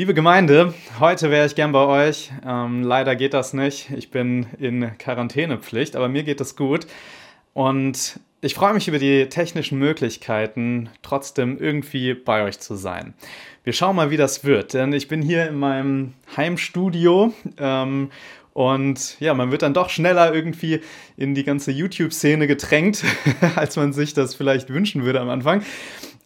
Liebe 0.00 0.14
Gemeinde, 0.14 0.72
heute 0.98 1.30
wäre 1.30 1.44
ich 1.44 1.54
gern 1.54 1.72
bei 1.72 1.84
euch. 1.84 2.32
Ähm, 2.46 2.82
leider 2.82 3.16
geht 3.16 3.34
das 3.34 3.52
nicht. 3.52 3.90
Ich 3.90 4.10
bin 4.10 4.46
in 4.58 4.96
Quarantänepflicht, 4.96 5.94
aber 5.94 6.08
mir 6.08 6.22
geht 6.22 6.40
es 6.40 6.56
gut. 6.56 6.86
Und 7.52 8.18
ich 8.40 8.54
freue 8.54 8.72
mich 8.72 8.88
über 8.88 8.98
die 8.98 9.28
technischen 9.28 9.78
Möglichkeiten, 9.78 10.88
trotzdem 11.02 11.58
irgendwie 11.58 12.14
bei 12.14 12.44
euch 12.44 12.60
zu 12.60 12.76
sein. 12.76 13.12
Wir 13.62 13.74
schauen 13.74 13.94
mal, 13.94 14.10
wie 14.10 14.16
das 14.16 14.42
wird, 14.42 14.72
denn 14.72 14.94
ich 14.94 15.06
bin 15.06 15.20
hier 15.20 15.46
in 15.46 15.56
meinem 15.56 16.14
Heimstudio 16.34 17.34
ähm, 17.58 18.10
und 18.54 19.20
ja, 19.20 19.34
man 19.34 19.50
wird 19.50 19.60
dann 19.60 19.74
doch 19.74 19.90
schneller 19.90 20.34
irgendwie 20.34 20.80
in 21.18 21.34
die 21.34 21.44
ganze 21.44 21.72
YouTube-Szene 21.72 22.46
gedrängt, 22.46 23.04
als 23.54 23.76
man 23.76 23.92
sich 23.92 24.14
das 24.14 24.34
vielleicht 24.34 24.70
wünschen 24.70 25.04
würde 25.04 25.20
am 25.20 25.28
Anfang. 25.28 25.62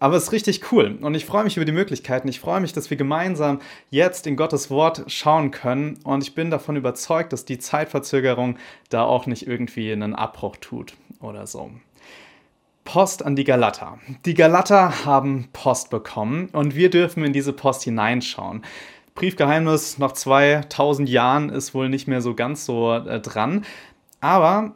Aber 0.04 0.16
es 0.16 0.24
ist 0.24 0.32
richtig 0.32 0.70
cool 0.70 0.98
und 1.00 1.14
ich 1.14 1.24
freue 1.24 1.44
mich 1.44 1.56
über 1.56 1.64
die 1.64 1.72
Möglichkeiten. 1.72 2.28
Ich 2.28 2.38
freue 2.38 2.60
mich, 2.60 2.74
dass 2.74 2.90
wir 2.90 2.98
gemeinsam 2.98 3.60
jetzt 3.88 4.26
in 4.26 4.36
Gottes 4.36 4.68
Wort 4.68 5.02
schauen 5.06 5.50
können 5.50 5.98
und 6.04 6.22
ich 6.22 6.34
bin 6.34 6.50
davon 6.50 6.76
überzeugt, 6.76 7.32
dass 7.32 7.46
die 7.46 7.58
Zeitverzögerung 7.58 8.58
da 8.90 9.04
auch 9.04 9.24
nicht 9.24 9.46
irgendwie 9.46 9.90
einen 9.90 10.14
Abbruch 10.14 10.56
tut 10.56 10.92
oder 11.22 11.46
so. 11.46 11.70
Post 12.84 13.24
an 13.24 13.34
die 13.34 13.44
Galater. 13.44 13.98
Die 14.26 14.34
Galater 14.34 15.06
haben 15.06 15.48
Post 15.54 15.88
bekommen 15.88 16.50
und 16.52 16.74
wir 16.74 16.90
dürfen 16.90 17.24
in 17.24 17.32
diese 17.32 17.54
Post 17.54 17.84
hineinschauen. 17.84 18.60
Briefgeheimnis 19.14 19.96
nach 19.96 20.12
2000 20.12 21.08
Jahren 21.08 21.48
ist 21.48 21.72
wohl 21.72 21.88
nicht 21.88 22.08
mehr 22.08 22.20
so 22.20 22.34
ganz 22.34 22.66
so 22.66 22.92
äh, 22.92 23.20
dran. 23.20 23.64
Aber 24.20 24.74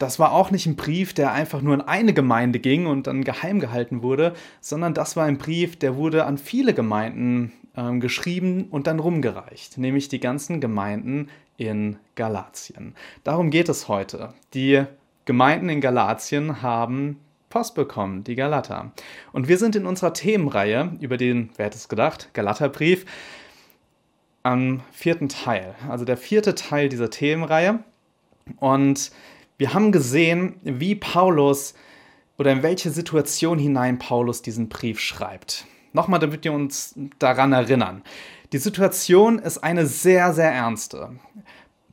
das 0.00 0.18
war 0.18 0.32
auch 0.32 0.50
nicht 0.50 0.66
ein 0.66 0.76
Brief, 0.76 1.12
der 1.12 1.32
einfach 1.32 1.60
nur 1.60 1.74
an 1.74 1.82
eine 1.82 2.14
Gemeinde 2.14 2.58
ging 2.58 2.86
und 2.86 3.06
dann 3.06 3.22
geheim 3.22 3.60
gehalten 3.60 4.02
wurde, 4.02 4.32
sondern 4.62 4.94
das 4.94 5.14
war 5.14 5.26
ein 5.26 5.36
Brief, 5.36 5.78
der 5.78 5.94
wurde 5.94 6.24
an 6.24 6.38
viele 6.38 6.72
Gemeinden 6.72 7.52
ähm, 7.76 8.00
geschrieben 8.00 8.68
und 8.70 8.86
dann 8.86 8.98
rumgereicht, 8.98 9.76
nämlich 9.76 10.08
die 10.08 10.18
ganzen 10.18 10.58
Gemeinden 10.58 11.28
in 11.58 11.98
Galatien. 12.14 12.94
Darum 13.24 13.50
geht 13.50 13.68
es 13.68 13.88
heute. 13.88 14.32
Die 14.54 14.84
Gemeinden 15.26 15.68
in 15.68 15.82
Galatien 15.82 16.62
haben 16.62 17.20
Post 17.50 17.74
bekommen, 17.74 18.24
die 18.24 18.36
Galater. 18.36 18.92
Und 19.32 19.48
wir 19.48 19.58
sind 19.58 19.76
in 19.76 19.84
unserer 19.84 20.14
Themenreihe 20.14 20.96
über 21.00 21.18
den, 21.18 21.50
wer 21.56 21.66
hätte 21.66 21.76
es 21.76 21.90
gedacht, 21.90 22.30
Galaterbrief 22.32 23.04
am 24.44 24.80
vierten 24.92 25.28
Teil. 25.28 25.74
Also 25.90 26.06
der 26.06 26.16
vierte 26.16 26.54
Teil 26.54 26.88
dieser 26.88 27.10
Themenreihe. 27.10 27.80
Und 28.56 29.12
wir 29.60 29.74
haben 29.74 29.92
gesehen, 29.92 30.54
wie 30.62 30.94
Paulus 30.94 31.74
oder 32.38 32.50
in 32.50 32.62
welche 32.62 32.88
Situation 32.88 33.58
hinein 33.58 33.98
Paulus 33.98 34.40
diesen 34.40 34.70
Brief 34.70 34.98
schreibt. 34.98 35.66
Nochmal, 35.92 36.18
damit 36.18 36.44
wir 36.44 36.54
uns 36.54 36.94
daran 37.18 37.52
erinnern. 37.52 38.00
Die 38.54 38.58
Situation 38.58 39.38
ist 39.38 39.58
eine 39.58 39.84
sehr, 39.84 40.32
sehr 40.32 40.50
ernste. 40.50 41.10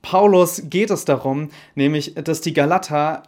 Paulus 0.02 0.64
geht 0.70 0.92
es 0.92 1.04
darum, 1.04 1.50
nämlich, 1.76 2.16
dass 2.16 2.40
die 2.40 2.54
Galater 2.54 3.24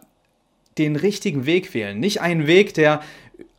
den 0.78 0.96
richtigen 0.96 1.44
Weg 1.44 1.74
wählen. 1.74 2.00
Nicht 2.00 2.22
einen 2.22 2.46
Weg, 2.46 2.72
der 2.72 3.02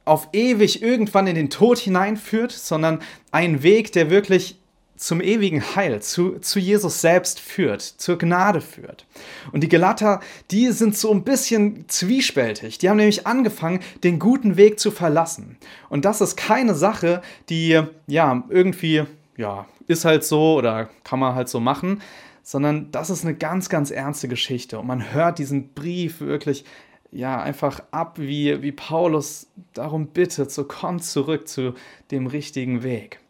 auf 0.03 0.29
ewig 0.33 0.81
irgendwann 0.81 1.27
in 1.27 1.35
den 1.35 1.51
Tod 1.51 1.77
hineinführt, 1.77 2.53
sondern 2.53 3.03
einen 3.29 3.61
Weg, 3.61 3.91
der 3.91 4.09
wirklich 4.09 4.57
zum 5.01 5.19
ewigen 5.19 5.75
Heil, 5.75 5.99
zu, 6.03 6.37
zu 6.39 6.59
Jesus 6.59 7.01
selbst 7.01 7.39
führt, 7.39 7.81
zur 7.81 8.19
Gnade 8.19 8.61
führt. 8.61 9.07
Und 9.51 9.61
die 9.61 9.69
Galater, 9.69 10.19
die 10.51 10.69
sind 10.71 10.95
so 10.95 11.11
ein 11.11 11.23
bisschen 11.23 11.85
zwiespältig. 11.87 12.77
Die 12.77 12.87
haben 12.87 12.97
nämlich 12.97 13.25
angefangen, 13.25 13.79
den 14.03 14.19
guten 14.19 14.57
Weg 14.57 14.79
zu 14.79 14.91
verlassen. 14.91 15.57
Und 15.89 16.05
das 16.05 16.21
ist 16.21 16.35
keine 16.35 16.75
Sache, 16.75 17.23
die, 17.49 17.81
ja, 18.05 18.43
irgendwie, 18.49 19.03
ja, 19.37 19.65
ist 19.87 20.05
halt 20.05 20.23
so 20.23 20.53
oder 20.57 20.89
kann 21.03 21.19
man 21.19 21.33
halt 21.33 21.49
so 21.49 21.59
machen, 21.59 22.01
sondern 22.43 22.91
das 22.91 23.09
ist 23.09 23.25
eine 23.25 23.33
ganz, 23.33 23.69
ganz 23.69 23.89
ernste 23.89 24.27
Geschichte. 24.27 24.77
Und 24.77 24.85
man 24.85 25.13
hört 25.13 25.39
diesen 25.39 25.69
Brief 25.73 26.21
wirklich 26.21 26.63
ja, 27.11 27.41
einfach 27.41 27.81
ab, 27.89 28.19
wie, 28.19 28.61
wie 28.61 28.71
Paulus 28.71 29.47
darum 29.73 30.07
bittet, 30.07 30.51
so 30.51 30.63
kommt 30.63 31.03
zurück 31.03 31.47
zu 31.47 31.73
dem 32.11 32.27
richtigen 32.27 32.83
Weg. 32.83 33.20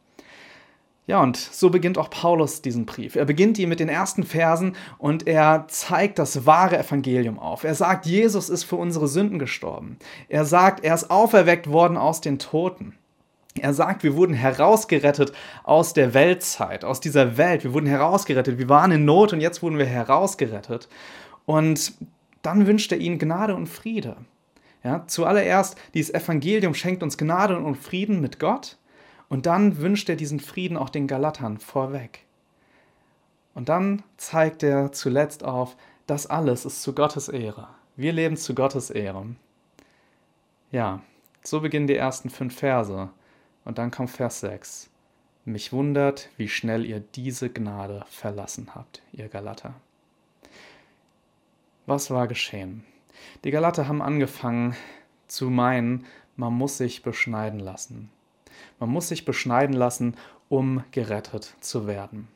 Ja, 1.12 1.22
und 1.22 1.36
so 1.36 1.70
beginnt 1.70 1.98
auch 1.98 2.10
Paulus 2.10 2.62
diesen 2.62 2.86
Brief. 2.86 3.18
Er 3.18 3.26
beginnt 3.26 3.60
ihn 3.60 3.68
mit 3.68 3.82
den 3.82 3.90
ersten 3.90 4.24
Versen 4.24 4.78
und 4.98 5.28
er 5.28 5.66
zeigt 5.68 6.18
das 6.20 6.46
wahre 6.46 6.78
Evangelium 6.78 7.38
auf. 7.38 7.66
Er 7.66 7.76
sagt, 7.76 8.06
Jesus 8.06 8.48
ist 8.48 8.64
für 8.64 8.78
unsere 8.78 9.10
Sünden 9.10 9.38
gestorben. 9.38 9.98
Er 10.30 10.46
sagt, 10.46 10.86
er 10.86 10.96
ist 10.96 11.12
auferweckt 11.12 11.70
worden 11.70 11.98
aus 11.98 12.22
den 12.22 12.40
Toten. 12.40 12.94
Er 13.60 13.74
sagt, 13.74 14.04
wir 14.04 14.16
wurden 14.16 14.34
herausgerettet 14.34 15.34
aus 15.66 15.92
der 15.92 16.14
Weltzeit, 16.14 16.86
aus 16.86 17.02
dieser 17.02 17.36
Welt. 17.36 17.66
Wir 17.66 17.74
wurden 17.74 17.88
herausgerettet. 17.88 18.58
Wir 18.58 18.70
waren 18.70 18.94
in 18.94 19.04
Not 19.04 19.34
und 19.34 19.42
jetzt 19.42 19.62
wurden 19.62 19.80
wir 19.80 19.86
herausgerettet. 19.86 20.88
Und 21.46 21.92
dann 22.42 22.68
wünscht 22.68 22.90
er 22.94 23.00
ihnen 23.00 23.20
Gnade 23.20 23.54
und 23.54 23.68
Friede. 23.68 24.16
Ja, 24.82 25.04
zuallererst, 25.08 25.78
dieses 25.94 26.14
Evangelium 26.14 26.74
schenkt 26.74 27.04
uns 27.04 27.18
Gnade 27.18 27.58
und 27.58 27.76
Frieden 27.76 28.22
mit 28.22 28.40
Gott. 28.40 28.78
Und 29.31 29.46
dann 29.46 29.78
wünscht 29.78 30.09
er 30.09 30.18
diesen 30.18 30.42
Frieden 30.42 30.75
auch 30.75 30.90
den 30.90 31.08
Galatern 31.08 31.58
vorweg. 31.58 32.25
Und 33.53 33.69
dann 33.69 34.03
zeigt 34.18 34.62
er 34.62 34.92
zuletzt 34.92 35.46
auf, 35.46 35.78
das 36.06 36.28
alles 36.28 36.66
ist 36.66 36.81
zu 36.81 36.94
Gottes 36.94 37.30
Ehre. 37.30 37.70
Wir 37.96 38.12
leben 38.12 38.36
zu 38.36 38.53
Gottes 38.53 38.90
Ehre. 38.90 39.25
Ja, 40.70 41.02
so 41.46 41.62
beginnen 41.62 41.88
die 41.88 41.96
ersten 41.96 42.30
fünf 42.30 42.58
Verse. 42.58 43.09
Und 43.64 43.78
dann 43.78 43.90
kommt 43.90 44.09
Vers 44.09 44.41
6. 44.41 44.90
Mich 45.46 45.72
wundert, 45.72 46.28
wie 46.36 46.50
schnell 46.50 46.86
ihr 46.86 47.00
diese 47.00 47.50
Gnade 47.50 48.03
verlassen 48.09 48.75
habt, 48.75 49.02
ihr 49.14 49.30
Galater. 49.30 49.75
Was 51.86 52.12
war 52.12 52.28
geschehen? 52.28 52.84
Die 53.46 53.52
Galater 53.52 53.88
haben 53.88 54.02
angefangen 54.02 54.75
zu 55.30 55.50
meinen, 55.50 56.06
man 56.36 56.52
muss 56.52 56.78
sich 56.78 57.02
beschneiden 57.02 57.62
lassen. 57.62 58.09
Man 58.80 58.90
muss 58.90 59.08
sich 59.08 59.26
beschneiden 59.26 59.76
lassen, 59.76 60.16
um 60.50 60.84
gerettet 60.92 61.56
zu 61.62 61.88
werden. 61.88 62.28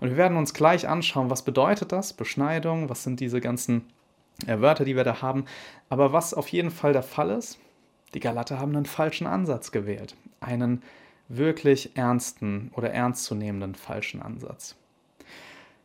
Und 0.00 0.10
wir 0.10 0.16
werden 0.16 0.36
uns 0.36 0.54
gleich 0.54 0.88
anschauen, 0.88 1.30
was 1.30 1.42
bedeutet 1.42 1.92
das, 1.92 2.12
Beschneidung, 2.12 2.88
was 2.88 3.04
sind 3.04 3.20
diese 3.20 3.40
ganzen 3.40 3.84
äh, 4.46 4.60
Wörter, 4.60 4.84
die 4.84 4.96
wir 4.96 5.04
da 5.04 5.22
haben. 5.22 5.44
Aber 5.88 6.12
was 6.12 6.34
auf 6.34 6.48
jeden 6.48 6.70
Fall 6.70 6.92
der 6.92 7.02
Fall 7.02 7.30
ist, 7.30 7.58
die 8.14 8.20
Galater 8.20 8.58
haben 8.58 8.74
einen 8.74 8.86
falschen 8.86 9.26
Ansatz 9.26 9.70
gewählt. 9.70 10.16
Einen 10.40 10.82
wirklich 11.28 11.96
ernsten 11.96 12.70
oder 12.74 12.90
ernstzunehmenden 12.90 13.74
falschen 13.74 14.22
Ansatz. 14.22 14.76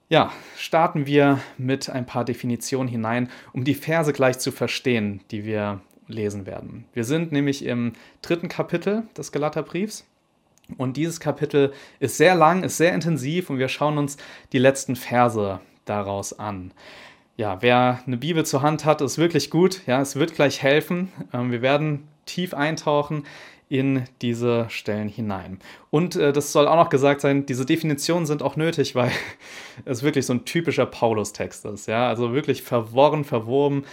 Ja, 0.09 0.31
starten 0.57 1.05
wir 1.05 1.39
mit 1.57 1.89
ein 1.89 2.05
paar 2.05 2.23
Definitionen 2.23 2.87
hinein, 2.87 3.29
um 3.51 3.63
die 3.63 3.73
Verse 3.73 4.13
gleich 4.13 4.39
zu 4.39 4.51
verstehen, 4.51 5.21
die 5.31 5.43
wir 5.43 5.81
lesen 6.07 6.45
werden. 6.45 6.85
Wir 6.93 7.03
sind 7.03 7.31
nämlich 7.31 7.65
im 7.65 7.93
dritten 8.21 8.49
Kapitel 8.49 9.03
des 9.17 9.31
Galaterbriefs. 9.31 10.05
Und 10.77 10.95
dieses 10.95 11.19
Kapitel 11.19 11.73
ist 11.99 12.17
sehr 12.17 12.35
lang, 12.35 12.63
ist 12.63 12.77
sehr 12.77 12.93
intensiv 12.93 13.49
und 13.49 13.59
wir 13.59 13.67
schauen 13.67 13.97
uns 13.97 14.17
die 14.53 14.59
letzten 14.59 14.95
Verse 14.95 15.59
daraus 15.85 16.39
an. 16.39 16.71
Ja, 17.35 17.61
wer 17.61 17.99
eine 18.05 18.17
Bibel 18.17 18.45
zur 18.45 18.61
Hand 18.61 18.85
hat, 18.85 19.01
ist 19.01 19.17
wirklich 19.17 19.49
gut. 19.49 19.81
Ja, 19.87 20.01
es 20.01 20.15
wird 20.15 20.35
gleich 20.35 20.61
helfen. 20.61 21.11
Ähm, 21.33 21.51
wir 21.51 21.61
werden 21.61 22.07
tief 22.25 22.53
eintauchen 22.53 23.23
in 23.69 24.03
diese 24.21 24.67
Stellen 24.69 25.09
hinein. 25.09 25.57
Und 25.89 26.15
äh, 26.15 26.31
das 26.31 26.51
soll 26.51 26.67
auch 26.67 26.75
noch 26.75 26.89
gesagt 26.89 27.21
sein, 27.21 27.47
diese 27.47 27.65
Definitionen 27.65 28.27
sind 28.27 28.43
auch 28.43 28.55
nötig, 28.55 28.93
weil 28.95 29.11
es 29.83 30.03
wirklich 30.03 30.27
so 30.27 30.33
ein 30.33 30.45
typischer 30.45 30.85
Paulus-Text 30.85 31.65
ist. 31.65 31.87
Ja, 31.87 32.07
also 32.07 32.33
wirklich 32.33 32.61
verworren, 32.61 33.23
verwoben, 33.23 33.83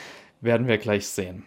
werden 0.43 0.67
wir 0.67 0.79
gleich 0.79 1.07
sehen. 1.07 1.45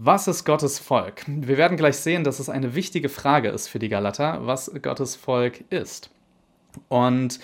Was 0.00 0.28
ist 0.28 0.44
Gottes 0.44 0.78
Volk? 0.78 1.24
Wir 1.26 1.56
werden 1.56 1.76
gleich 1.76 1.96
sehen, 1.96 2.22
dass 2.22 2.38
es 2.38 2.48
eine 2.48 2.76
wichtige 2.76 3.08
Frage 3.08 3.48
ist 3.48 3.66
für 3.66 3.80
die 3.80 3.88
Galater, 3.88 4.46
was 4.46 4.70
Gottes 4.80 5.16
Volk 5.16 5.64
ist. 5.70 6.10
Und 6.86 7.40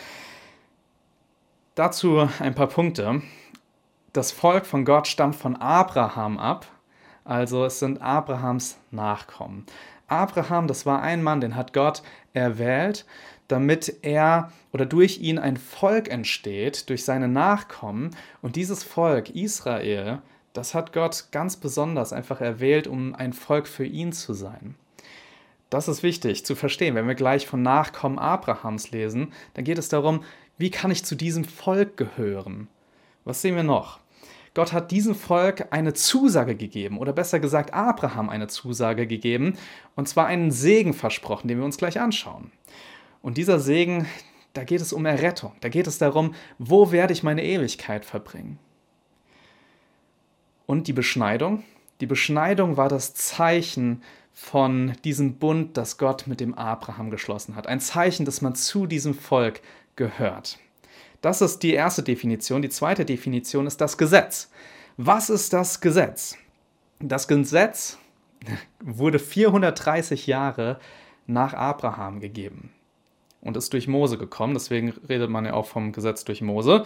dazu 1.74 2.28
ein 2.38 2.54
paar 2.54 2.68
Punkte. 2.68 3.22
Das 4.12 4.30
Volk 4.30 4.66
von 4.66 4.84
Gott 4.84 5.08
stammt 5.08 5.34
von 5.34 5.56
Abraham 5.56 6.38
ab, 6.38 6.68
also 7.24 7.64
es 7.64 7.80
sind 7.80 8.00
Abrahams 8.00 8.78
Nachkommen. 8.92 9.66
Abraham, 10.06 10.68
das 10.68 10.86
war 10.86 11.02
ein 11.02 11.24
Mann, 11.24 11.40
den 11.40 11.56
hat 11.56 11.72
Gott 11.72 12.04
erwählt, 12.34 13.04
damit 13.48 13.96
er 14.02 14.52
oder 14.72 14.86
durch 14.86 15.18
ihn 15.18 15.40
ein 15.40 15.56
Volk 15.56 16.08
entsteht, 16.08 16.88
durch 16.88 17.04
seine 17.04 17.26
Nachkommen. 17.26 18.14
Und 18.42 18.54
dieses 18.54 18.84
Volk, 18.84 19.30
Israel, 19.30 20.22
das 20.54 20.72
hat 20.72 20.92
Gott 20.92 21.26
ganz 21.32 21.56
besonders 21.56 22.12
einfach 22.12 22.40
erwählt, 22.40 22.86
um 22.86 23.14
ein 23.14 23.32
Volk 23.32 23.68
für 23.68 23.84
ihn 23.84 24.12
zu 24.12 24.32
sein. 24.32 24.76
Das 25.68 25.88
ist 25.88 26.04
wichtig 26.04 26.46
zu 26.46 26.54
verstehen. 26.54 26.94
Wenn 26.94 27.08
wir 27.08 27.16
gleich 27.16 27.46
von 27.46 27.60
Nachkommen 27.60 28.20
Abrahams 28.20 28.92
lesen, 28.92 29.32
dann 29.54 29.64
geht 29.64 29.78
es 29.78 29.88
darum, 29.88 30.22
wie 30.56 30.70
kann 30.70 30.92
ich 30.92 31.04
zu 31.04 31.16
diesem 31.16 31.44
Volk 31.44 31.96
gehören? 31.96 32.68
Was 33.24 33.42
sehen 33.42 33.56
wir 33.56 33.64
noch? 33.64 33.98
Gott 34.54 34.72
hat 34.72 34.92
diesem 34.92 35.16
Volk 35.16 35.66
eine 35.72 35.94
Zusage 35.94 36.54
gegeben, 36.54 36.98
oder 36.98 37.12
besser 37.12 37.40
gesagt 37.40 37.74
Abraham 37.74 38.30
eine 38.30 38.46
Zusage 38.46 39.08
gegeben, 39.08 39.58
und 39.96 40.08
zwar 40.08 40.26
einen 40.26 40.52
Segen 40.52 40.94
versprochen, 40.94 41.48
den 41.48 41.58
wir 41.58 41.64
uns 41.64 41.78
gleich 41.78 42.00
anschauen. 42.00 42.52
Und 43.20 43.36
dieser 43.36 43.58
Segen, 43.58 44.06
da 44.52 44.62
geht 44.62 44.80
es 44.80 44.92
um 44.92 45.04
Errettung, 45.06 45.50
da 45.60 45.68
geht 45.68 45.88
es 45.88 45.98
darum, 45.98 46.34
wo 46.58 46.92
werde 46.92 47.12
ich 47.12 47.24
meine 47.24 47.42
Ewigkeit 47.42 48.04
verbringen. 48.04 48.60
Und 50.66 50.88
die 50.88 50.93
Beschneidung, 50.93 51.62
die 52.00 52.06
Beschneidung 52.06 52.76
war 52.76 52.88
das 52.88 53.14
Zeichen 53.14 54.02
von 54.32 54.94
diesem 55.05 55.37
Bund, 55.37 55.76
das 55.76 55.96
Gott 55.96 56.26
mit 56.26 56.40
dem 56.40 56.55
Abraham 56.55 57.11
geschlossen 57.11 57.55
hat. 57.55 57.66
Ein 57.66 57.81
Zeichen, 57.81 58.25
dass 58.25 58.40
man 58.40 58.55
zu 58.55 58.87
diesem 58.87 59.14
Volk 59.14 59.61
gehört. 59.96 60.58
Das 61.20 61.40
ist 61.40 61.61
die 61.62 61.72
erste 61.72 62.02
Definition. 62.02 62.61
Die 62.61 62.69
zweite 62.69 63.05
Definition 63.05 63.66
ist 63.66 63.81
das 63.81 63.96
Gesetz. 63.96 64.50
Was 64.96 65.31
ist 65.31 65.52
das 65.52 65.81
Gesetz? 65.81 66.37
Das 66.99 67.28
Gesetz 67.28 67.99
wurde 68.81 69.19
430 69.19 70.26
Jahre 70.26 70.78
nach 71.26 71.55
Abraham 71.55 72.20
gegeben 72.20 72.72
und 73.40 73.56
ist 73.56 73.72
durch 73.72 73.87
Mose 73.87 74.19
gekommen. 74.19 74.55
Deswegen 74.55 74.90
redet 75.08 75.31
man 75.31 75.44
ja 75.44 75.55
auch 75.55 75.67
vom 75.67 75.93
Gesetz 75.93 76.25
durch 76.25 76.43
Mose. 76.43 76.84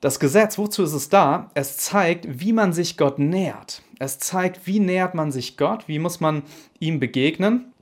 Das 0.00 0.20
Gesetz, 0.20 0.58
wozu 0.58 0.84
ist 0.84 0.92
es 0.92 1.08
da? 1.08 1.50
Es 1.54 1.76
zeigt, 1.76 2.40
wie 2.40 2.52
man 2.52 2.72
sich 2.72 2.96
Gott 2.96 3.18
nähert. 3.18 3.82
Es 3.98 4.20
zeigt, 4.20 4.66
wie 4.66 4.78
nähert 4.78 5.14
man 5.14 5.32
sich 5.32 5.56
Gott, 5.56 5.88
wie 5.88 5.98
muss 5.98 6.20
man 6.20 6.44
ihm 6.78 7.00
begegnen 7.00 7.72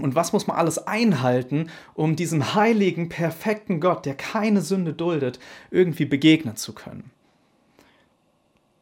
und 0.00 0.14
was 0.14 0.32
muss 0.32 0.46
man 0.46 0.56
alles 0.56 0.86
einhalten, 0.86 1.70
um 1.94 2.14
diesem 2.14 2.54
heiligen, 2.54 3.08
perfekten 3.08 3.80
Gott, 3.80 4.06
der 4.06 4.14
keine 4.14 4.60
Sünde 4.60 4.92
duldet, 4.92 5.40
irgendwie 5.72 6.04
begegnen 6.04 6.54
zu 6.54 6.72
können. 6.72 7.10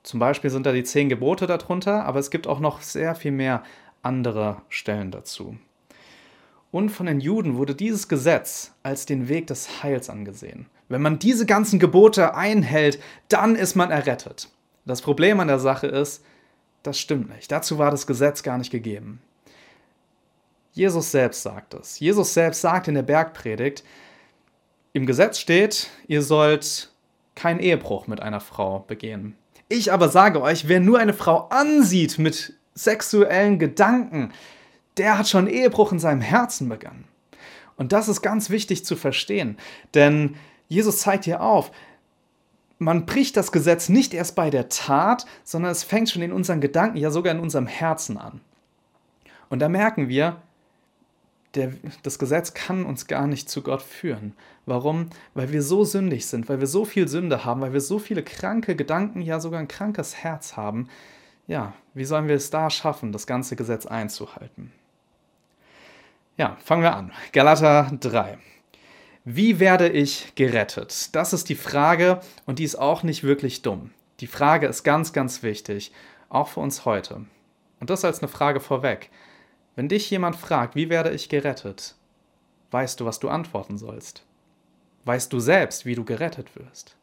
Zum 0.03 0.21
Beispiel 0.21 0.51
sind 0.51 0.67
da 0.67 0.73
die 0.73 0.85
zehn 0.85 1.09
Gebote 1.09 1.47
darunter, 1.47 2.05
aber 2.05 2.19
es 2.19 2.31
gibt 2.31 2.47
auch 2.47 2.61
noch 2.61 2.83
sehr 2.83 3.15
viel 3.15 3.33
mehr 3.33 3.63
andere 4.03 4.61
Stellen 4.69 5.11
dazu. 5.11 5.57
Und 6.71 6.91
von 6.91 7.07
den 7.07 7.21
Juden 7.21 7.57
wurde 7.57 7.75
dieses 7.75 8.09
Gesetz 8.09 8.75
als 8.83 9.07
den 9.07 9.29
Weg 9.29 9.47
des 9.47 9.83
Heils 9.83 10.11
angesehen. 10.11 10.67
Wenn 10.89 11.03
man 11.03 11.19
diese 11.19 11.47
ganzen 11.47 11.79
Gebote 11.79 12.35
einhält, 12.35 13.01
dann 13.29 13.57
ist 13.57 13.75
man 13.75 13.91
errettet. 13.91 14.51
Das 14.85 15.01
Problem 15.01 15.41
an 15.41 15.49
der 15.49 15.59
Sache 15.59 15.87
ist, 15.87 16.25
das 16.83 16.99
stimmt 16.99 17.31
nicht. 17.35 17.51
Dazu 17.51 17.79
war 17.79 17.91
das 17.91 18.07
Gesetz 18.07 18.43
gar 18.43 18.59
nicht 18.59 18.71
gegeben. 18.71 19.23
Jesus 20.73 21.11
selbst 21.11 21.43
sagt 21.43 21.75
es. 21.75 21.99
Jesus 22.01 22.35
selbst 22.35 22.61
sagt 22.61 22.89
in 22.89 22.95
der 22.95 23.03
Bergpredigt, 23.03 23.85
im 24.93 25.07
Gesetz 25.07 25.39
steht, 25.39 25.89
ihr 26.07 26.23
sollt 26.23 26.91
keinen 27.35 27.61
Ehebruch 27.61 28.07
mit 28.07 28.21
einer 28.21 28.41
Frau 28.41 28.81
begehen. 28.81 29.37
Ich 29.69 29.93
aber 29.93 30.09
sage 30.09 30.41
euch, 30.43 30.69
wer 30.69 30.81
nur 30.81 30.99
eine 30.99 31.15
Frau 31.15 31.49
ansieht 31.49 32.19
mit 32.19 32.55
sexuellen 32.75 33.59
Gedanken, 33.59 34.33
der 34.97 35.19
hat 35.19 35.29
schon 35.29 35.49
Ehebruch 35.49 35.93
in 35.93 35.99
seinem 35.99 36.21
Herzen 36.21 36.69
begangen. 36.69 37.05
Und 37.77 37.93
das 37.93 38.09
ist 38.09 38.23
ganz 38.23 38.51
wichtig 38.51 38.85
zu 38.85 38.95
verstehen, 38.95 39.57
denn 39.95 40.37
Jesus 40.69 40.99
zeigt 40.99 41.25
hier 41.25 41.43
auf, 41.43 41.71
man 42.79 43.07
bricht 43.07 43.37
das 43.37 43.53
Gesetz 43.53 43.89
nicht 43.89 44.15
erst 44.15 44.35
bei 44.35 44.51
der 44.51 44.69
Tat, 44.69 45.27
sondern 45.45 45.73
es 45.73 45.85
fängt 45.85 46.11
schon 46.11 46.23
in 46.23 46.33
unseren 46.33 46.61
Gedanken, 46.61 46.97
ja 46.97 47.11
sogar 47.11 47.35
in 47.35 47.41
unserem 47.41 47.67
Herzen 47.67 48.19
an. 48.19 48.41
Und 49.49 49.61
da 49.61 49.69
merken 49.69 50.09
wir, 50.09 50.43
der, 51.55 51.73
das 52.03 52.19
Gesetz 52.19 52.55
kann 52.55 52.85
uns 52.85 53.07
gar 53.07 53.27
nicht 53.27 53.49
zu 53.49 53.63
Gott 53.63 53.83
führen. 53.83 54.35
Warum? 54.67 55.11
Weil 55.35 55.53
wir 55.53 55.63
so 55.63 55.85
sündig 55.85 56.27
sind, 56.27 56.49
weil 56.49 56.61
wir 56.61 56.67
so 56.67 56.85
viel 56.85 57.07
Sünde 57.07 57.45
haben, 57.45 57.61
weil 57.61 57.73
wir 57.73 57.81
so 57.81 57.99
viele 57.99 58.23
kranke 58.23 58.75
Gedanken, 58.75 59.21
ja 59.21 59.39
sogar 59.41 59.61
ein 59.61 59.69
krankes 59.69 60.17
Herz 60.17 60.57
haben. 60.57 60.89
Ja, 61.47 61.75
wie 61.93 62.05
sollen 62.05 62.27
wir 62.27 62.35
es 62.35 62.51
da 62.51 62.71
schaffen, 62.71 63.13
das 63.13 63.27
ganze 63.27 63.55
Gesetz 63.55 63.87
einzuhalten? 63.87 64.73
Ja, 66.37 66.57
fangen 66.65 66.83
wir 66.83 66.97
an. 66.97 67.13
Galater 67.33 67.93
3. 68.01 68.39
Wie 69.27 69.59
werde 69.59 69.89
ich 69.89 70.35
gerettet? 70.35 71.15
Das 71.15 71.33
ist 71.33 71.49
die 71.49 71.55
Frage 71.55 72.21
und 72.45 72.59
die 72.59 72.65
ist 72.65 72.77
auch 72.77 73.03
nicht 73.03 73.23
wirklich 73.23 73.63
dumm. 73.63 73.91
Die 74.21 74.27
Frage 74.27 74.67
ist 74.67 74.85
ganz, 74.85 75.15
ganz 75.15 75.43
wichtig, 75.43 75.93
auch 76.29 76.49
für 76.49 76.61
uns 76.61 76.85
heute. 76.85 77.25
Und 77.81 77.89
das 77.89 78.05
als 78.05 78.19
eine 78.19 78.29
Frage 78.29 78.61
vorweg. 78.61 79.09
Wenn 79.77 79.89
dich 79.89 80.11
jemand 80.11 80.37
fragt, 80.37 80.77
wie 80.77 80.91
werde 80.91 81.11
ich 81.11 81.31
gerettet, 81.31 81.95
weißt 82.71 83.01
du, 83.01 83.07
was 83.07 83.19
du 83.19 83.31
antworten 83.31 83.79
sollst? 83.79 84.27
Weißt 85.07 85.33
du 85.33 85.41
selbst, 85.41 85.87
wie 85.87 85.95
du 85.95 86.05
gerettet 86.05 86.55
wirst? 86.55 86.95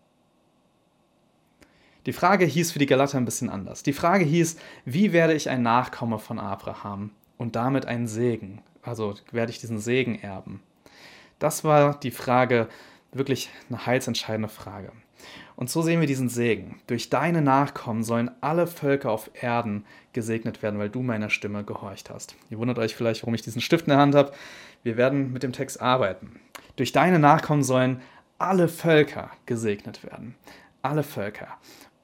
Die 2.05 2.13
Frage 2.13 2.45
hieß 2.45 2.71
für 2.71 2.79
die 2.79 2.85
Galater 2.85 3.17
ein 3.17 3.25
bisschen 3.25 3.49
anders. 3.49 3.81
Die 3.81 3.93
Frage 3.93 4.25
hieß, 4.25 4.57
wie 4.85 5.11
werde 5.11 5.33
ich 5.33 5.49
ein 5.49 5.63
Nachkomme 5.63 6.19
von 6.19 6.37
Abraham 6.37 7.09
und 7.39 7.55
damit 7.55 7.87
ein 7.87 8.07
Segen? 8.07 8.61
Also 8.83 9.15
werde 9.31 9.51
ich 9.51 9.59
diesen 9.59 9.79
Segen 9.79 10.19
erben? 10.19 10.61
Das 11.41 11.63
war 11.63 11.99
die 11.99 12.11
Frage, 12.11 12.67
wirklich 13.11 13.49
eine 13.67 13.87
heilsentscheidende 13.87 14.47
Frage. 14.47 14.91
Und 15.55 15.71
so 15.71 15.81
sehen 15.81 15.99
wir 15.99 16.05
diesen 16.05 16.29
Segen. 16.29 16.79
Durch 16.85 17.09
deine 17.09 17.41
Nachkommen 17.41 18.03
sollen 18.03 18.29
alle 18.41 18.67
Völker 18.67 19.09
auf 19.09 19.31
Erden 19.33 19.85
gesegnet 20.13 20.61
werden, 20.61 20.79
weil 20.79 20.91
du 20.91 21.01
meiner 21.01 21.31
Stimme 21.31 21.63
gehorcht 21.63 22.11
hast. 22.11 22.35
Ihr 22.51 22.59
wundert 22.59 22.77
euch 22.77 22.95
vielleicht, 22.95 23.23
warum 23.23 23.33
ich 23.33 23.41
diesen 23.41 23.59
Stift 23.59 23.87
in 23.87 23.89
der 23.89 23.97
Hand 23.97 24.13
habe. 24.13 24.31
Wir 24.83 24.97
werden 24.97 25.33
mit 25.33 25.41
dem 25.41 25.51
Text 25.51 25.81
arbeiten. 25.81 26.39
Durch 26.75 26.91
deine 26.91 27.17
Nachkommen 27.17 27.63
sollen 27.63 28.01
alle 28.37 28.67
Völker 28.67 29.31
gesegnet 29.47 30.03
werden. 30.03 30.35
Alle 30.83 31.01
Völker. 31.01 31.47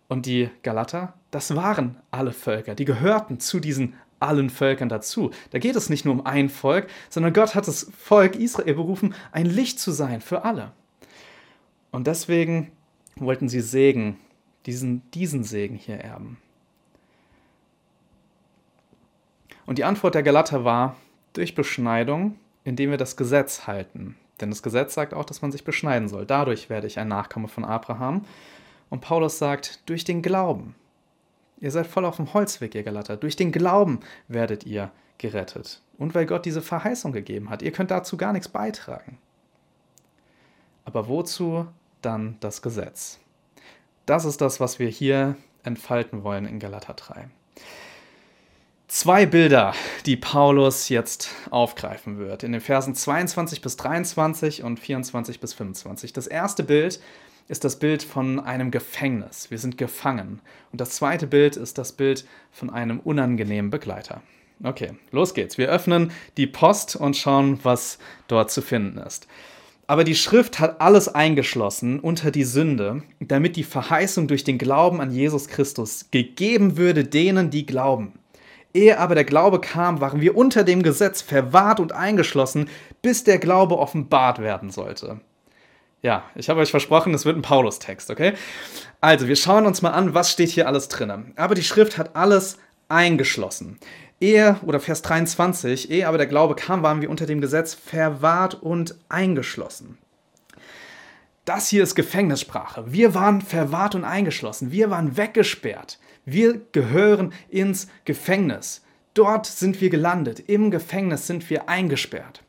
Und 0.07 0.25
die 0.25 0.49
Galater, 0.63 1.13
das 1.29 1.55
waren 1.55 1.97
alle 2.09 2.31
Völker. 2.31 2.73
Die 2.73 2.85
gehörten 2.85 3.39
zu 3.39 3.59
diesen 3.59 3.93
allen 4.19 4.49
Völkern 4.49 4.89
dazu. 4.89 5.31
Da 5.51 5.59
geht 5.59 5.75
es 5.75 5.89
nicht 5.89 6.05
nur 6.05 6.13
um 6.13 6.25
ein 6.25 6.49
Volk, 6.49 6.87
sondern 7.09 7.33
Gott 7.33 7.55
hat 7.55 7.67
das 7.67 7.91
Volk 7.97 8.35
Israel 8.35 8.73
berufen, 8.73 9.13
ein 9.31 9.45
Licht 9.45 9.79
zu 9.79 9.91
sein 9.91 10.21
für 10.21 10.43
alle. 10.43 10.71
Und 11.91 12.07
deswegen 12.07 12.71
wollten 13.15 13.49
sie 13.49 13.61
Segen, 13.61 14.17
diesen, 14.65 15.09
diesen 15.11 15.43
Segen 15.43 15.75
hier 15.75 15.97
erben. 15.97 16.37
Und 19.65 19.77
die 19.77 19.83
Antwort 19.83 20.15
der 20.15 20.23
Galater 20.23 20.63
war 20.63 20.95
durch 21.33 21.55
Beschneidung, 21.55 22.37
indem 22.63 22.91
wir 22.91 22.97
das 22.97 23.17
Gesetz 23.17 23.67
halten. 23.67 24.15
Denn 24.39 24.49
das 24.49 24.63
Gesetz 24.63 24.93
sagt 24.93 25.13
auch, 25.13 25.25
dass 25.25 25.41
man 25.41 25.51
sich 25.51 25.63
beschneiden 25.63 26.07
soll. 26.07 26.25
Dadurch 26.25 26.69
werde 26.69 26.87
ich 26.87 26.99
ein 26.99 27.07
Nachkomme 27.07 27.47
von 27.47 27.65
Abraham. 27.65 28.25
Und 28.89 29.01
Paulus 29.01 29.37
sagt, 29.37 29.89
durch 29.89 30.03
den 30.03 30.21
Glauben. 30.21 30.75
Ihr 31.59 31.71
seid 31.71 31.87
voll 31.87 32.05
auf 32.05 32.17
dem 32.17 32.33
Holzweg, 32.33 32.75
ihr 32.75 32.83
Galater. 32.83 33.17
Durch 33.17 33.35
den 33.35 33.51
Glauben 33.51 33.99
werdet 34.27 34.65
ihr 34.65 34.91
gerettet. 35.17 35.81
Und 35.97 36.13
weil 36.13 36.25
Gott 36.25 36.45
diese 36.45 36.61
Verheißung 36.61 37.11
gegeben 37.11 37.49
hat. 37.49 37.61
Ihr 37.61 37.71
könnt 37.71 37.91
dazu 37.91 38.17
gar 38.17 38.33
nichts 38.33 38.47
beitragen. 38.47 39.17
Aber 40.85 41.07
wozu 41.07 41.67
dann 42.01 42.37
das 42.39 42.61
Gesetz? 42.61 43.19
Das 44.05 44.23
ist 44.23 44.39
das, 44.39 44.59
was 44.59 44.79
wir 44.79 44.87
hier 44.87 45.35
entfalten 45.63 46.23
wollen 46.23 46.45
in 46.45 46.59
Galater 46.59 46.93
3. 46.93 47.27
Zwei 48.87 49.25
Bilder, 49.25 49.73
die 50.05 50.15
Paulus 50.15 50.87
jetzt 50.87 51.29
aufgreifen 51.49 52.19
wird, 52.19 52.43
in 52.43 52.53
den 52.53 52.61
Versen 52.61 52.95
22 52.95 53.61
bis 53.61 53.75
23 53.75 54.63
und 54.63 54.79
24 54.79 55.41
bis 55.41 55.53
25. 55.55 56.13
Das 56.13 56.25
erste 56.25 56.63
Bild 56.63 57.01
ist 57.47 57.63
das 57.63 57.79
Bild 57.79 58.03
von 58.03 58.39
einem 58.39 58.71
Gefängnis. 58.71 59.49
Wir 59.49 59.57
sind 59.57 59.77
gefangen. 59.77 60.41
Und 60.71 60.81
das 60.81 60.91
zweite 60.91 61.27
Bild 61.27 61.55
ist 61.55 61.77
das 61.77 61.93
Bild 61.93 62.25
von 62.51 62.69
einem 62.69 62.99
unangenehmen 62.99 63.71
Begleiter. 63.71 64.21
Okay, 64.63 64.91
los 65.11 65.33
geht's. 65.33 65.57
Wir 65.57 65.69
öffnen 65.69 66.11
die 66.35 66.47
Post 66.47 66.95
und 66.95 67.15
schauen, 67.15 67.59
was 67.63 67.99
dort 68.27 68.51
zu 68.51 68.61
finden 68.61 68.97
ist. 68.97 69.27
Aber 69.85 70.03
die 70.03 70.15
Schrift 70.15 70.59
hat 70.59 70.81
alles 70.81 71.07
eingeschlossen 71.07 71.99
unter 72.01 72.31
die 72.31 72.43
Sünde, 72.43 73.03
damit 73.19 73.55
die 73.55 73.63
Verheißung 73.63 74.27
durch 74.27 74.43
den 74.43 74.57
Glauben 74.57 74.99
an 74.99 75.11
Jesus 75.11 75.47
Christus 75.47 76.07
gegeben 76.11 76.75
würde 76.75 77.05
denen, 77.05 77.49
die 77.49 77.65
glauben. 77.65 78.19
Ehe 78.73 78.99
aber 78.99 79.15
der 79.15 79.23
Glaube 79.23 79.61
kam, 79.61 80.01
waren 80.01 80.19
wir 80.19 80.35
unter 80.35 80.65
dem 80.65 80.83
Gesetz 80.83 81.21
verwahrt 81.21 81.79
und 81.79 81.93
eingeschlossen, 81.93 82.69
bis 83.01 83.23
der 83.23 83.37
Glaube 83.37 83.77
offenbart 83.77 84.39
werden 84.39 84.71
sollte. 84.71 85.21
Ja, 86.07 86.23
ich 86.35 86.47
habe 86.47 86.61
euch 86.61 86.71
versprochen, 86.71 87.13
es 87.13 87.25
wird 87.25 87.35
ein 87.35 87.41
Paulus-Text, 87.41 88.09
okay? 88.09 88.31
Also, 89.01 89.27
wir 89.27 89.35
schauen 89.35 89.65
uns 89.65 89.81
mal 89.81 89.89
an, 89.89 90.13
was 90.13 90.31
steht 90.31 90.51
hier 90.51 90.65
alles 90.65 90.87
drin. 90.87 91.33
Aber 91.35 91.53
die 91.53 91.65
Schrift 91.65 91.97
hat 91.97 92.15
alles 92.15 92.59
eingeschlossen. 92.87 93.77
Ehe, 94.21 94.55
oder 94.61 94.79
Vers 94.79 95.01
23, 95.01 95.91
ehe 95.91 96.07
aber 96.07 96.17
der 96.17 96.27
Glaube 96.27 96.55
kam, 96.55 96.81
waren 96.81 97.01
wir 97.01 97.09
unter 97.09 97.25
dem 97.25 97.41
Gesetz 97.41 97.73
verwahrt 97.73 98.53
und 98.53 98.95
eingeschlossen. 99.09 99.97
Das 101.43 101.67
hier 101.67 101.83
ist 101.83 101.95
Gefängnissprache. 101.95 102.85
Wir 102.87 103.13
waren 103.13 103.41
verwahrt 103.41 103.93
und 103.93 104.05
eingeschlossen. 104.05 104.71
Wir 104.71 104.89
waren 104.89 105.17
weggesperrt. 105.17 105.99
Wir 106.23 106.61
gehören 106.71 107.33
ins 107.49 107.89
Gefängnis. 108.05 108.81
Dort 109.13 109.45
sind 109.45 109.81
wir 109.81 109.89
gelandet. 109.89 110.39
Im 110.39 110.71
Gefängnis 110.71 111.27
sind 111.27 111.49
wir 111.49 111.67
eingesperrt. 111.67 112.43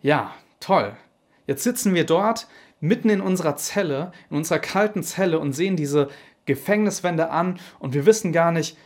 Ja, 0.00 0.34
toll. 0.60 0.96
Jetzt 1.46 1.64
sitzen 1.64 1.94
wir 1.94 2.04
dort 2.04 2.48
mitten 2.80 3.08
in 3.08 3.20
unserer 3.20 3.56
Zelle, 3.56 4.12
in 4.30 4.36
unserer 4.36 4.58
kalten 4.58 5.02
Zelle 5.02 5.38
und 5.38 5.52
sehen 5.52 5.76
diese 5.76 6.08
Gefängniswände 6.46 7.30
an 7.30 7.58
und 7.78 7.94
wir 7.94 8.06
wissen 8.06 8.32
gar 8.32 8.52
nicht, 8.52 8.76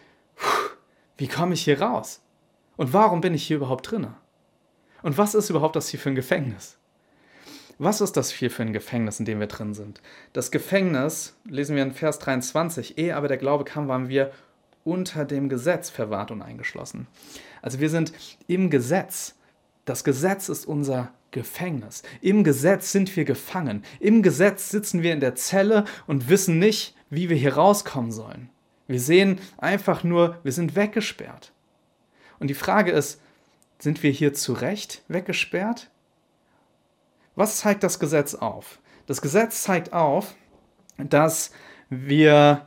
wie 1.16 1.28
komme 1.28 1.54
ich 1.54 1.62
hier 1.62 1.80
raus? 1.80 2.22
Und 2.76 2.92
warum 2.92 3.20
bin 3.20 3.34
ich 3.34 3.44
hier 3.44 3.56
überhaupt 3.56 3.90
drinne? 3.90 4.14
Und 5.02 5.18
was 5.18 5.34
ist 5.34 5.50
überhaupt 5.50 5.76
das 5.76 5.88
hier 5.88 5.98
für 5.98 6.10
ein 6.10 6.14
Gefängnis? 6.14 6.78
Was 7.78 8.00
ist 8.00 8.16
das 8.16 8.32
hier 8.32 8.50
für 8.50 8.62
ein 8.62 8.72
Gefängnis, 8.72 9.20
in 9.20 9.24
dem 9.24 9.38
wir 9.38 9.46
drin 9.46 9.72
sind? 9.72 10.00
Das 10.32 10.50
Gefängnis, 10.50 11.36
lesen 11.44 11.76
wir 11.76 11.84
in 11.84 11.92
Vers 11.92 12.18
23, 12.18 12.98
ehe 12.98 13.14
aber 13.14 13.28
der 13.28 13.36
Glaube 13.36 13.64
kam, 13.64 13.86
waren 13.86 14.08
wir 14.08 14.32
unter 14.84 15.24
dem 15.24 15.48
Gesetz 15.48 15.90
verwahrt 15.90 16.30
und 16.30 16.42
eingeschlossen. 16.42 17.06
Also 17.62 17.78
wir 17.78 17.90
sind 17.90 18.12
im 18.46 18.70
Gesetz. 18.70 19.36
Das 19.88 20.04
Gesetz 20.04 20.50
ist 20.50 20.66
unser 20.66 21.12
Gefängnis. 21.30 22.02
Im 22.20 22.44
Gesetz 22.44 22.92
sind 22.92 23.16
wir 23.16 23.24
gefangen. 23.24 23.82
Im 24.00 24.22
Gesetz 24.22 24.68
sitzen 24.68 25.02
wir 25.02 25.14
in 25.14 25.20
der 25.20 25.34
Zelle 25.34 25.86
und 26.06 26.28
wissen 26.28 26.58
nicht, 26.58 26.94
wie 27.08 27.30
wir 27.30 27.38
hier 27.38 27.54
rauskommen 27.54 28.12
sollen. 28.12 28.50
Wir 28.86 29.00
sehen 29.00 29.40
einfach 29.56 30.04
nur, 30.04 30.40
wir 30.42 30.52
sind 30.52 30.76
weggesperrt. 30.76 31.52
Und 32.38 32.48
die 32.48 32.54
Frage 32.54 32.90
ist, 32.90 33.22
sind 33.78 34.02
wir 34.02 34.10
hier 34.10 34.34
zu 34.34 34.52
Recht 34.52 35.04
weggesperrt? 35.08 35.88
Was 37.34 37.56
zeigt 37.56 37.82
das 37.82 37.98
Gesetz 37.98 38.34
auf? 38.34 38.80
Das 39.06 39.22
Gesetz 39.22 39.62
zeigt 39.62 39.94
auf, 39.94 40.34
dass 40.98 41.50
wir 41.88 42.66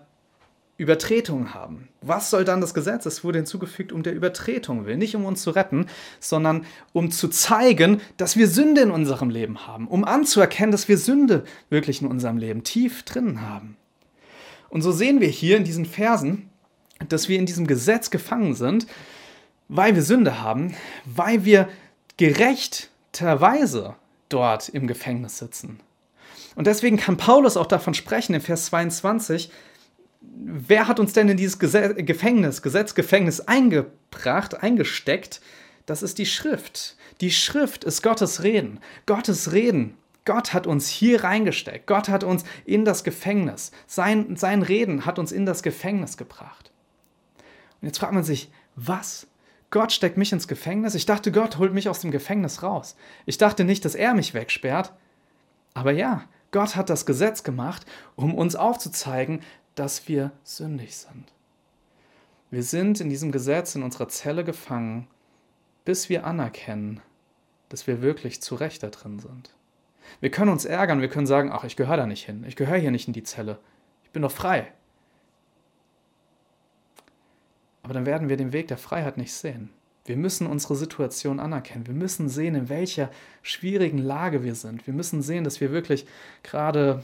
Übertretungen 0.81 1.53
haben. 1.53 1.89
Was 2.01 2.31
soll 2.31 2.43
dann 2.43 2.59
das 2.59 2.73
Gesetz? 2.73 3.05
Es 3.05 3.23
wurde 3.23 3.37
hinzugefügt 3.37 3.91
um 3.91 4.01
der 4.01 4.15
Übertretung 4.15 4.87
willen, 4.87 4.97
nicht 4.97 5.15
um 5.15 5.25
uns 5.25 5.43
zu 5.43 5.51
retten, 5.51 5.85
sondern 6.19 6.65
um 6.91 7.11
zu 7.11 7.27
zeigen, 7.27 8.01
dass 8.17 8.35
wir 8.35 8.47
Sünde 8.47 8.81
in 8.81 8.89
unserem 8.89 9.29
Leben 9.29 9.67
haben, 9.67 9.87
um 9.87 10.03
anzuerkennen, 10.03 10.71
dass 10.71 10.87
wir 10.87 10.97
Sünde 10.97 11.43
wirklich 11.69 12.01
in 12.01 12.07
unserem 12.07 12.37
Leben 12.37 12.63
tief 12.63 13.03
drin 13.03 13.41
haben. 13.41 13.77
Und 14.69 14.81
so 14.81 14.91
sehen 14.91 15.21
wir 15.21 15.27
hier 15.27 15.57
in 15.57 15.65
diesen 15.65 15.85
Versen, 15.85 16.49
dass 17.09 17.29
wir 17.29 17.37
in 17.37 17.45
diesem 17.45 17.67
Gesetz 17.67 18.09
gefangen 18.09 18.55
sind, 18.55 18.87
weil 19.67 19.93
wir 19.93 20.01
Sünde 20.01 20.41
haben, 20.41 20.73
weil 21.05 21.45
wir 21.45 21.69
gerechterweise 22.17 23.93
dort 24.29 24.67
im 24.69 24.87
Gefängnis 24.87 25.37
sitzen. 25.37 25.79
Und 26.55 26.65
deswegen 26.65 26.97
kann 26.97 27.17
Paulus 27.17 27.55
auch 27.55 27.67
davon 27.67 27.93
sprechen, 27.93 28.33
in 28.33 28.41
Vers 28.41 28.65
22, 28.65 29.51
wer 30.21 30.87
hat 30.87 30.99
uns 30.99 31.13
denn 31.13 31.29
in 31.29 31.37
dieses 31.37 31.59
Gesetz, 31.59 31.95
Gefängnis, 32.05 32.61
Gesetzgefängnis 32.61 33.41
eingebracht, 33.41 34.61
eingesteckt? 34.61 35.41
Das 35.85 36.03
ist 36.03 36.17
die 36.17 36.25
Schrift. 36.25 36.95
Die 37.21 37.31
Schrift 37.31 37.83
ist 37.83 38.01
Gottes 38.03 38.43
Reden. 38.43 38.79
Gottes 39.05 39.51
Reden. 39.51 39.97
Gott 40.25 40.53
hat 40.53 40.67
uns 40.67 40.87
hier 40.87 41.23
reingesteckt. 41.23 41.87
Gott 41.87 42.07
hat 42.07 42.23
uns 42.23 42.43
in 42.65 42.85
das 42.85 43.03
Gefängnis. 43.03 43.71
Sein, 43.87 44.35
sein 44.35 44.61
Reden 44.61 45.05
hat 45.05 45.17
uns 45.17 45.31
in 45.31 45.45
das 45.45 45.63
Gefängnis 45.63 46.15
gebracht. 46.15 46.71
Und 47.81 47.87
jetzt 47.87 47.97
fragt 47.97 48.13
man 48.13 48.23
sich, 48.23 48.51
was 48.75 49.27
Gott 49.71 49.91
steckt 49.91 50.17
mich 50.17 50.31
ins 50.31 50.47
Gefängnis. 50.47 50.95
Ich 50.95 51.05
dachte, 51.05 51.31
Gott 51.31 51.57
holt 51.57 51.73
mich 51.73 51.89
aus 51.89 52.01
dem 52.01 52.11
Gefängnis 52.11 52.61
raus. 52.61 52.95
Ich 53.25 53.37
dachte 53.37 53.63
nicht, 53.63 53.83
dass 53.83 53.95
er 53.95 54.13
mich 54.13 54.33
wegsperrt. 54.33 54.93
Aber 55.73 55.91
ja, 55.91 56.25
Gott 56.51 56.75
hat 56.75 56.89
das 56.89 57.05
Gesetz 57.05 57.43
gemacht, 57.43 57.85
um 58.15 58.35
uns 58.35 58.55
aufzuzeigen, 58.55 59.39
dass 59.75 60.07
wir 60.07 60.31
sündig 60.43 60.95
sind. 60.95 61.31
Wir 62.49 62.63
sind 62.63 62.99
in 62.99 63.09
diesem 63.09 63.31
Gesetz 63.31 63.75
in 63.75 63.83
unserer 63.83 64.09
Zelle 64.09 64.43
gefangen, 64.43 65.07
bis 65.85 66.09
wir 66.09 66.25
anerkennen, 66.25 66.99
dass 67.69 67.87
wir 67.87 68.01
wirklich 68.01 68.41
zu 68.41 68.55
Recht 68.55 68.83
da 68.83 68.89
drin 68.89 69.19
sind. 69.19 69.55
Wir 70.19 70.31
können 70.31 70.51
uns 70.51 70.65
ärgern, 70.65 71.01
wir 71.01 71.07
können 71.07 71.27
sagen, 71.27 71.51
ach, 71.51 71.63
ich 71.63 71.77
gehöre 71.77 71.97
da 71.97 72.05
nicht 72.05 72.25
hin, 72.25 72.43
ich 72.45 72.55
gehöre 72.55 72.77
hier 72.77 72.91
nicht 72.91 73.07
in 73.07 73.13
die 73.13 73.23
Zelle, 73.23 73.59
ich 74.03 74.11
bin 74.11 74.21
doch 74.21 74.31
frei. 74.31 74.73
Aber 77.83 77.93
dann 77.93 78.05
werden 78.05 78.29
wir 78.29 78.37
den 78.37 78.53
Weg 78.53 78.67
der 78.67 78.77
Freiheit 78.77 79.17
nicht 79.17 79.33
sehen. 79.33 79.69
Wir 80.05 80.17
müssen 80.17 80.47
unsere 80.47 80.75
Situation 80.75 81.39
anerkennen. 81.39 81.87
Wir 81.87 81.93
müssen 81.93 82.27
sehen, 82.27 82.55
in 82.55 82.69
welcher 82.69 83.11
schwierigen 83.43 83.99
Lage 83.99 84.43
wir 84.43 84.55
sind. 84.55 84.85
Wir 84.87 84.93
müssen 84.93 85.21
sehen, 85.21 85.43
dass 85.43 85.61
wir 85.61 85.71
wirklich 85.71 86.05
gerade 86.43 87.03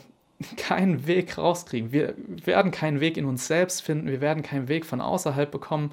keinen 0.57 1.07
Weg 1.07 1.37
rauskriegen. 1.37 1.91
Wir 1.91 2.13
werden 2.45 2.71
keinen 2.71 2.99
Weg 2.99 3.17
in 3.17 3.25
uns 3.25 3.47
selbst 3.47 3.81
finden. 3.81 4.07
Wir 4.07 4.21
werden 4.21 4.43
keinen 4.43 4.67
Weg 4.67 4.85
von 4.85 5.01
außerhalb 5.01 5.49
bekommen. 5.49 5.91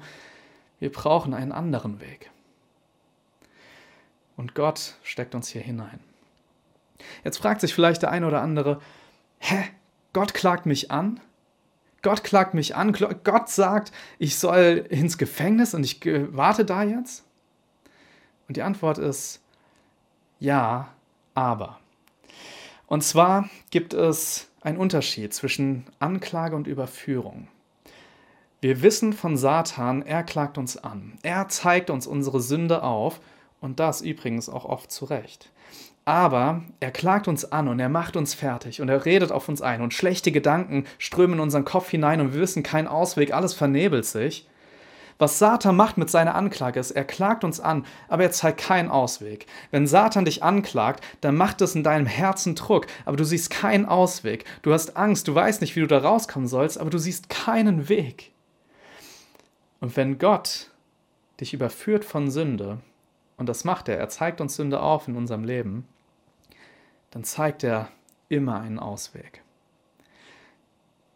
Wir 0.79 0.91
brauchen 0.91 1.33
einen 1.33 1.51
anderen 1.51 1.99
Weg. 1.99 2.29
Und 4.37 4.53
Gott 4.53 4.95
steckt 5.03 5.33
uns 5.33 5.47
hier 5.47 5.61
hinein. 5.61 5.99
Jetzt 7.23 7.37
fragt 7.37 7.61
sich 7.61 7.73
vielleicht 7.73 8.01
der 8.01 8.11
eine 8.11 8.27
oder 8.27 8.41
andere, 8.41 8.81
hä, 9.39 9.63
Gott 10.13 10.33
klagt 10.33 10.65
mich 10.65 10.91
an? 10.91 11.19
Gott 12.01 12.23
klagt 12.23 12.53
mich 12.53 12.75
an, 12.75 12.93
Gott 13.23 13.49
sagt, 13.49 13.91
ich 14.19 14.37
soll 14.37 14.85
ins 14.89 15.17
Gefängnis 15.17 15.73
und 15.73 15.83
ich 15.83 15.99
warte 16.05 16.63
da 16.63 16.83
jetzt? 16.83 17.25
Und 18.47 18.57
die 18.57 18.61
Antwort 18.61 18.99
ist 18.99 19.41
ja, 20.39 20.89
aber. 21.33 21.79
Und 22.87 23.03
zwar 23.03 23.49
gibt 23.71 23.93
es 23.93 24.49
einen 24.61 24.77
Unterschied 24.77 25.33
zwischen 25.33 25.85
Anklage 25.99 26.55
und 26.55 26.67
Überführung. 26.67 27.47
Wir 28.61 28.81
wissen 28.81 29.13
von 29.13 29.37
Satan, 29.37 30.01
er 30.01 30.23
klagt 30.23 30.57
uns 30.57 30.77
an. 30.77 31.17
Er 31.21 31.47
zeigt 31.49 31.89
uns 31.89 32.07
unsere 32.07 32.41
Sünde 32.41 32.83
auf 32.83 33.19
und 33.61 33.79
das 33.79 34.01
übrigens 34.01 34.49
auch 34.49 34.65
oft 34.65 34.91
zu 34.91 35.05
Recht. 35.05 35.51
Aber 36.05 36.61
er 36.79 36.91
klagt 36.91 37.27
uns 37.27 37.51
an 37.51 37.67
und 37.67 37.79
er 37.79 37.89
macht 37.89 38.15
uns 38.15 38.35
fertig 38.35 38.81
und 38.81 38.89
er 38.89 39.05
redet 39.05 39.31
auf 39.31 39.49
uns 39.49 39.61
ein 39.61 39.81
und 39.81 39.93
schlechte 39.93 40.31
Gedanken 40.31 40.85
strömen 40.99 41.35
in 41.35 41.39
unseren 41.41 41.65
Kopf 41.65 41.89
hinein 41.89 42.21
und 42.21 42.33
wir 42.33 42.41
wissen 42.41 42.63
keinen 42.63 42.87
Ausweg, 42.87 43.33
alles 43.33 43.53
vernebelt 43.53 44.05
sich. 44.05 44.47
Was 45.17 45.39
Satan 45.39 45.77
macht 45.77 45.97
mit 45.97 46.09
seiner 46.09 46.35
Anklage 46.35 46.79
ist, 46.79 46.91
er 46.91 47.05
klagt 47.05 47.45
uns 47.45 47.61
an, 47.61 47.85
aber 48.09 48.23
er 48.23 48.31
zeigt 48.31 48.59
keinen 48.59 48.89
Ausweg. 48.89 49.45
Wenn 49.71 49.87
Satan 49.87 50.25
dich 50.25 50.43
anklagt, 50.43 51.03
dann 51.21 51.35
macht 51.35 51.61
es 51.61 51.73
in 51.73 51.83
deinem 51.83 52.05
Herzen 52.05 52.55
Druck, 52.55 52.87
aber 53.05 53.15
du 53.15 53.23
siehst 53.23 53.49
keinen 53.49 53.85
Ausweg. 53.85 54.43
Du 54.61 54.73
hast 54.73 54.97
Angst, 54.97 55.27
du 55.27 55.35
weißt 55.35 55.61
nicht, 55.61 55.75
wie 55.75 55.81
du 55.81 55.87
da 55.87 55.99
rauskommen 55.99 56.49
sollst, 56.49 56.77
aber 56.77 56.89
du 56.89 56.97
siehst 56.97 57.29
keinen 57.29 57.87
Weg. 57.87 58.33
Und 59.79 59.95
wenn 59.95 60.17
Gott 60.17 60.71
dich 61.39 61.53
überführt 61.53 62.03
von 62.03 62.29
Sünde, 62.29 62.79
und 63.37 63.47
das 63.47 63.63
macht 63.63 63.87
er, 63.87 63.97
er 63.97 64.09
zeigt 64.09 64.41
uns 64.41 64.55
Sünde 64.55 64.81
auf 64.81 65.07
in 65.07 65.15
unserem 65.15 65.43
Leben, 65.45 65.87
dann 67.11 67.23
zeigt 67.23 67.63
er 67.63 67.89
immer 68.27 68.59
einen 68.59 68.79
Ausweg. 68.79 69.41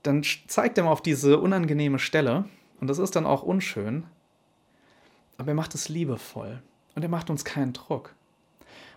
Dann 0.04 0.24
zeigt 0.48 0.78
er 0.78 0.86
mal 0.86 0.92
auf 0.92 1.02
diese 1.02 1.40
unangenehme 1.40 2.00
Stelle, 2.00 2.46
und 2.80 2.88
das 2.88 2.98
ist 2.98 3.16
dann 3.16 3.26
auch 3.26 3.44
unschön, 3.44 4.06
aber 5.38 5.50
er 5.50 5.56
macht 5.56 5.76
es 5.76 5.90
liebevoll 5.90 6.62
und 6.96 7.04
er 7.04 7.10
macht 7.10 7.30
uns 7.30 7.46
keinen 7.46 7.74
Druck. 7.74 8.14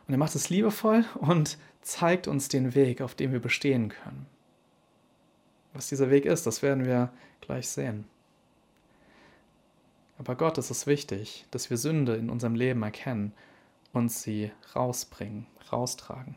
Und 0.06 0.14
er 0.14 0.18
macht 0.18 0.34
es 0.34 0.50
liebevoll 0.50 1.04
und 1.14 1.58
zeigt 1.80 2.26
uns 2.26 2.48
den 2.48 2.74
Weg, 2.74 3.00
auf 3.00 3.14
dem 3.14 3.32
wir 3.32 3.40
bestehen 3.40 3.88
können. 3.88 4.26
Was 5.72 5.88
dieser 5.88 6.10
Weg 6.10 6.24
ist, 6.24 6.46
das 6.46 6.62
werden 6.62 6.84
wir 6.84 7.12
gleich 7.40 7.68
sehen. 7.68 8.06
Aber 10.18 10.36
Gott 10.36 10.58
ist 10.58 10.70
es 10.70 10.86
wichtig, 10.86 11.46
dass 11.50 11.70
wir 11.70 11.76
Sünde 11.76 12.16
in 12.16 12.30
unserem 12.30 12.54
Leben 12.54 12.82
erkennen 12.82 13.32
und 13.92 14.10
sie 14.10 14.52
rausbringen, 14.74 15.46
raustragen. 15.72 16.36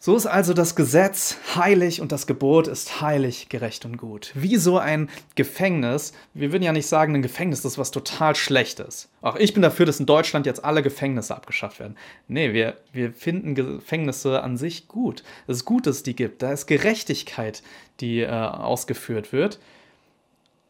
So 0.00 0.14
ist 0.16 0.26
also 0.26 0.54
das 0.54 0.76
Gesetz 0.76 1.36
heilig 1.56 2.00
und 2.00 2.12
das 2.12 2.28
Gebot 2.28 2.68
ist 2.68 3.00
heilig, 3.00 3.48
gerecht 3.48 3.84
und 3.84 3.96
gut. 3.96 4.30
Wie 4.34 4.54
so 4.54 4.78
ein 4.78 5.10
Gefängnis. 5.34 6.12
Wir 6.34 6.52
würden 6.52 6.62
ja 6.62 6.72
nicht 6.72 6.86
sagen, 6.86 7.16
ein 7.16 7.22
Gefängnis 7.22 7.64
ist 7.64 7.78
was 7.78 7.90
total 7.90 8.36
Schlechtes. 8.36 9.08
Auch 9.22 9.34
ich 9.34 9.54
bin 9.54 9.62
dafür, 9.62 9.86
dass 9.86 9.98
in 9.98 10.06
Deutschland 10.06 10.46
jetzt 10.46 10.64
alle 10.64 10.84
Gefängnisse 10.84 11.34
abgeschafft 11.34 11.80
werden. 11.80 11.96
Nee, 12.28 12.52
wir, 12.52 12.76
wir 12.92 13.12
finden 13.12 13.56
Gefängnisse 13.56 14.40
an 14.40 14.56
sich 14.56 14.86
gut. 14.86 15.24
Es 15.48 15.56
ist 15.56 15.64
gut, 15.64 15.88
dass 15.88 15.96
es 15.96 16.02
die 16.04 16.14
gibt. 16.14 16.42
Da 16.42 16.52
ist 16.52 16.66
Gerechtigkeit, 16.66 17.64
die 17.98 18.20
äh, 18.20 18.28
ausgeführt 18.28 19.32
wird. 19.32 19.58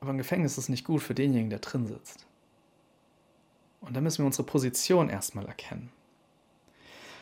Aber 0.00 0.10
ein 0.10 0.18
Gefängnis 0.18 0.56
ist 0.56 0.70
nicht 0.70 0.86
gut 0.86 1.02
für 1.02 1.14
denjenigen, 1.14 1.50
der 1.50 1.58
drin 1.58 1.86
sitzt. 1.86 2.24
Und 3.82 3.94
da 3.94 4.00
müssen 4.00 4.22
wir 4.22 4.26
unsere 4.26 4.44
Position 4.44 5.10
erstmal 5.10 5.44
erkennen. 5.44 5.90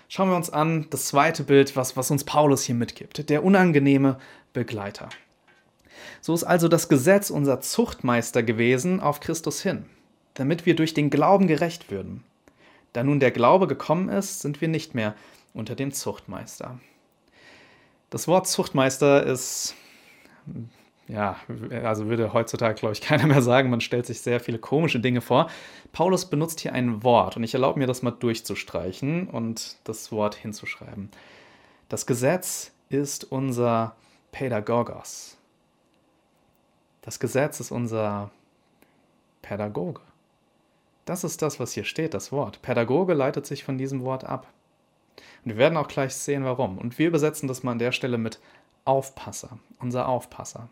Schauen 0.09 0.31
wir 0.31 0.37
uns 0.37 0.51
an 0.51 0.87
das 0.91 1.07
zweite 1.07 1.43
Bild, 1.43 1.75
was, 1.77 1.97
was 1.97 2.11
uns 2.11 2.25
Paulus 2.25 2.63
hier 2.63 2.75
mitgibt, 2.75 3.29
der 3.29 3.45
unangenehme 3.45 4.19
Begleiter. 4.53 5.09
So 6.21 6.35
ist 6.35 6.45
also 6.45 6.69
das 6.69 6.89
Gesetz 6.89 7.31
unser 7.31 7.61
Zuchtmeister 7.61 8.43
gewesen 8.43 9.01
auf 9.01 9.21
Christus 9.21 9.63
hin, 9.63 9.87
damit 10.35 10.67
wir 10.67 10.77
durch 10.77 10.95
den 10.95 11.11
Glauben 11.11 11.47
gerecht 11.47 11.91
würden. 11.91 12.23
Da 12.93 13.03
nun 13.03 13.21
der 13.21 13.31
Glaube 13.31 13.67
gekommen 13.67 14.09
ist, 14.09 14.41
sind 14.41 14.61
wir 14.61 14.69
nicht 14.69 14.95
mehr 14.95 15.15
unter 15.53 15.75
dem 15.75 15.93
Zuchtmeister. 15.93 16.79
Das 18.11 18.29
Wort 18.29 18.47
Zuchtmeister 18.47 19.25
ist 19.25 19.75
ja, 21.09 21.37
also 21.85 22.07
würde 22.07 22.33
heutzutage, 22.33 22.75
glaube 22.75 22.93
ich, 22.93 23.01
keiner 23.03 23.27
mehr 23.27 23.43
sagen, 23.43 23.71
man 23.71 23.81
stellt 23.81 24.07
sich 24.07 24.21
sehr 24.21 24.41
viele 24.41 24.59
komische 24.59 25.01
Dinge 25.01 25.21
vor. 25.21 25.49
Paulus 25.93 26.27
benutzt 26.27 26.61
hier 26.61 26.73
ein 26.73 27.03
Wort 27.03 27.37
und 27.37 27.45
ich 27.45 27.55
erlaube 27.55 27.79
mir 27.79 27.87
das 27.87 28.03
mal 28.03 28.11
durchzustreichen 28.11 29.29
und 29.29 29.77
das 29.85 30.11
Wort 30.13 30.35
hinzuschreiben. 30.35 31.11
Das 31.89 32.07
Gesetz 32.07 32.73
ist 32.89 33.25
unser 33.25 33.95
Pädagogos. 34.33 35.37
Das 37.03 37.21
Gesetz 37.21 37.61
ist 37.61 37.71
unser 37.71 38.31
Pädagoge. 39.43 40.01
Das 41.05 41.23
ist 41.23 41.41
das, 41.41 41.61
was 41.61 41.73
hier 41.73 41.85
steht, 41.85 42.15
das 42.15 42.33
Wort. 42.33 42.61
Pädagoge 42.63 43.15
leitet 43.15 43.47
sich 43.47 43.63
von 43.63 43.79
diesem 43.79 44.03
Wort 44.03 44.25
ab. 44.25 44.49
Und 45.45 45.53
wir 45.53 45.57
werden 45.57 45.77
auch 45.77 45.87
gleich 45.87 46.17
sehen, 46.17 46.45
warum. 46.45 46.79
Und 46.79 46.99
wir 46.99 47.07
übersetzen 47.07 47.47
das 47.47 47.63
mal 47.63 47.73
an 47.73 47.79
der 47.79 47.93
Stelle 47.93 48.19
mit 48.19 48.41
Aufpasser, 48.85 49.61
unser 49.79 50.09
Aufpasser. 50.09 50.69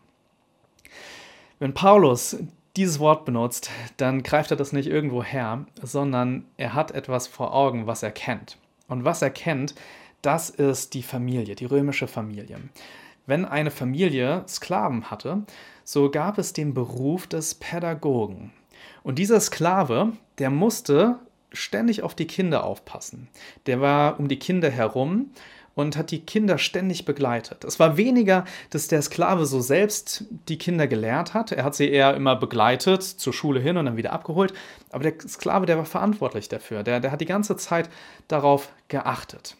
Wenn 1.59 1.73
Paulus 1.73 2.37
dieses 2.75 2.99
Wort 2.99 3.25
benutzt, 3.25 3.69
dann 3.97 4.23
greift 4.23 4.51
er 4.51 4.57
das 4.57 4.73
nicht 4.73 4.87
irgendwo 4.87 5.23
her, 5.23 5.65
sondern 5.81 6.45
er 6.57 6.73
hat 6.73 6.91
etwas 6.91 7.27
vor 7.27 7.53
Augen, 7.53 7.87
was 7.87 8.03
er 8.03 8.11
kennt. 8.11 8.57
Und 8.87 9.05
was 9.05 9.21
er 9.21 9.29
kennt, 9.29 9.75
das 10.21 10.49
ist 10.49 10.93
die 10.93 11.03
Familie, 11.03 11.55
die 11.55 11.65
römische 11.65 12.07
Familie. 12.07 12.59
Wenn 13.25 13.45
eine 13.45 13.71
Familie 13.71 14.43
Sklaven 14.47 15.09
hatte, 15.09 15.43
so 15.83 16.11
gab 16.11 16.37
es 16.37 16.53
den 16.53 16.73
Beruf 16.73 17.27
des 17.27 17.55
Pädagogen. 17.55 18.51
Und 19.03 19.19
dieser 19.19 19.39
Sklave, 19.39 20.13
der 20.37 20.49
musste 20.49 21.19
ständig 21.51 22.03
auf 22.03 22.15
die 22.15 22.27
Kinder 22.27 22.63
aufpassen. 22.63 23.29
Der 23.65 23.81
war 23.81 24.19
um 24.19 24.27
die 24.27 24.39
Kinder 24.39 24.69
herum 24.69 25.31
und 25.75 25.97
hat 25.97 26.11
die 26.11 26.21
Kinder 26.21 26.57
ständig 26.57 27.05
begleitet. 27.05 27.63
Es 27.63 27.79
war 27.79 27.97
weniger, 27.97 28.45
dass 28.69 28.87
der 28.87 29.01
Sklave 29.01 29.45
so 29.45 29.59
selbst 29.59 30.23
die 30.47 30.57
Kinder 30.57 30.87
gelehrt 30.87 31.33
hat. 31.33 31.51
Er 31.51 31.65
hat 31.65 31.75
sie 31.75 31.89
eher 31.89 32.15
immer 32.15 32.35
begleitet, 32.35 33.03
zur 33.03 33.33
Schule 33.33 33.59
hin 33.59 33.77
und 33.77 33.85
dann 33.85 33.97
wieder 33.97 34.13
abgeholt. 34.13 34.53
Aber 34.91 35.03
der 35.03 35.13
Sklave, 35.27 35.65
der 35.65 35.77
war 35.77 35.85
verantwortlich 35.85 36.49
dafür. 36.49 36.83
Der, 36.83 37.01
der 37.01 37.11
hat 37.11 37.21
die 37.21 37.25
ganze 37.25 37.57
Zeit 37.57 37.89
darauf 38.27 38.69
geachtet. 38.87 39.57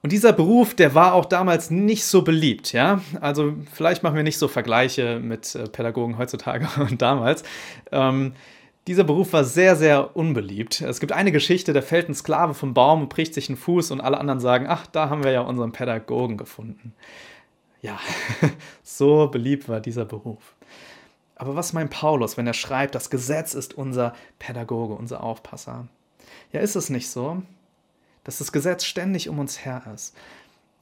Und 0.00 0.12
dieser 0.12 0.34
Beruf, 0.34 0.74
der 0.74 0.94
war 0.94 1.14
auch 1.14 1.24
damals 1.24 1.70
nicht 1.70 2.04
so 2.04 2.22
beliebt, 2.22 2.72
ja. 2.74 3.00
Also 3.22 3.54
vielleicht 3.72 4.02
machen 4.02 4.16
wir 4.16 4.22
nicht 4.22 4.38
so 4.38 4.48
Vergleiche 4.48 5.18
mit 5.18 5.54
äh, 5.54 5.66
Pädagogen 5.66 6.18
heutzutage 6.18 6.68
und 6.80 7.00
damals. 7.00 7.42
Ähm, 7.90 8.34
dieser 8.86 9.04
Beruf 9.04 9.32
war 9.32 9.44
sehr, 9.44 9.76
sehr 9.76 10.16
unbeliebt. 10.16 10.82
Es 10.82 11.00
gibt 11.00 11.12
eine 11.12 11.32
Geschichte, 11.32 11.72
da 11.72 11.80
fällt 11.80 12.08
ein 12.08 12.14
Sklave 12.14 12.54
vom 12.54 12.74
Baum 12.74 13.02
und 13.02 13.08
bricht 13.08 13.32
sich 13.32 13.48
einen 13.48 13.56
Fuß 13.56 13.90
und 13.90 14.00
alle 14.00 14.18
anderen 14.18 14.40
sagen, 14.40 14.66
ach, 14.68 14.86
da 14.86 15.08
haben 15.08 15.24
wir 15.24 15.32
ja 15.32 15.40
unseren 15.40 15.72
Pädagogen 15.72 16.36
gefunden. 16.36 16.92
Ja, 17.80 17.98
so 18.82 19.28
beliebt 19.28 19.68
war 19.68 19.80
dieser 19.80 20.04
Beruf. 20.04 20.54
Aber 21.36 21.56
was 21.56 21.72
meint 21.72 21.90
Paulus, 21.90 22.36
wenn 22.36 22.46
er 22.46 22.54
schreibt, 22.54 22.94
das 22.94 23.10
Gesetz 23.10 23.54
ist 23.54 23.74
unser 23.74 24.14
Pädagoge, 24.38 24.94
unser 24.94 25.22
Aufpasser? 25.22 25.88
Ja, 26.52 26.60
ist 26.60 26.76
es 26.76 26.90
nicht 26.90 27.10
so, 27.10 27.42
dass 28.22 28.38
das 28.38 28.52
Gesetz 28.52 28.84
ständig 28.84 29.28
um 29.28 29.38
uns 29.38 29.64
her 29.64 29.82
ist? 29.94 30.14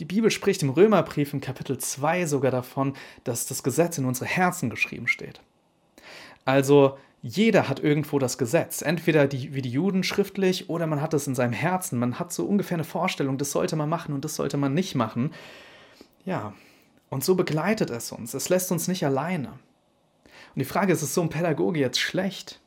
Die 0.01 0.05
Bibel 0.05 0.31
spricht 0.31 0.63
im 0.63 0.71
Römerbrief 0.71 1.33
im 1.33 1.41
Kapitel 1.41 1.79
2 1.79 2.27
sogar 2.27 2.51
davon, 2.51 2.95
dass 3.25 3.47
das 3.47 3.63
Gesetz 3.63 3.99
in 3.99 4.05
unsere 4.05 4.27
Herzen 4.27 4.69
geschrieben 4.69 5.07
steht. 5.07 5.41
Also 6.45 6.99
jeder 7.23 7.69
hat 7.69 7.79
irgendwo 7.79 8.19
das 8.19 8.37
Gesetz. 8.37 8.83
Entweder 8.83 9.29
die, 9.29 9.55
wie 9.55 9.63
die 9.63 9.71
Juden 9.71 10.03
schriftlich 10.03 10.69
oder 10.69 10.89
man 10.89 11.01
hat 11.01 11.15
es 11.15 11.29
in 11.29 11.37
seinem 11.37 11.53
Herzen. 11.53 11.99
Man 11.99 12.19
hat 12.19 12.33
so 12.33 12.45
ungefähr 12.45 12.77
eine 12.77 12.85
Vorstellung, 12.85 13.39
das 13.39 13.53
sollte 13.53 13.77
man 13.77 13.89
machen 13.89 14.13
und 14.13 14.25
das 14.25 14.35
sollte 14.35 14.57
man 14.57 14.75
nicht 14.75 14.97
machen. 14.97 15.33
Ja, 16.25 16.53
und 17.11 17.23
so 17.23 17.37
begleitet 17.37 17.91
es 17.91 18.11
uns. 18.11 18.35
Es 18.35 18.49
lässt 18.49 18.73
uns 18.73 18.89
nicht 18.89 19.07
alleine. 19.07 19.51
Und 20.55 20.59
die 20.59 20.65
Frage 20.65 20.93
ist, 20.93 21.03
ist 21.03 21.15
so 21.15 21.23
ein 21.23 21.31
Pädagoge 21.31 21.79
jetzt 21.79 22.01
schlecht? 22.01 22.61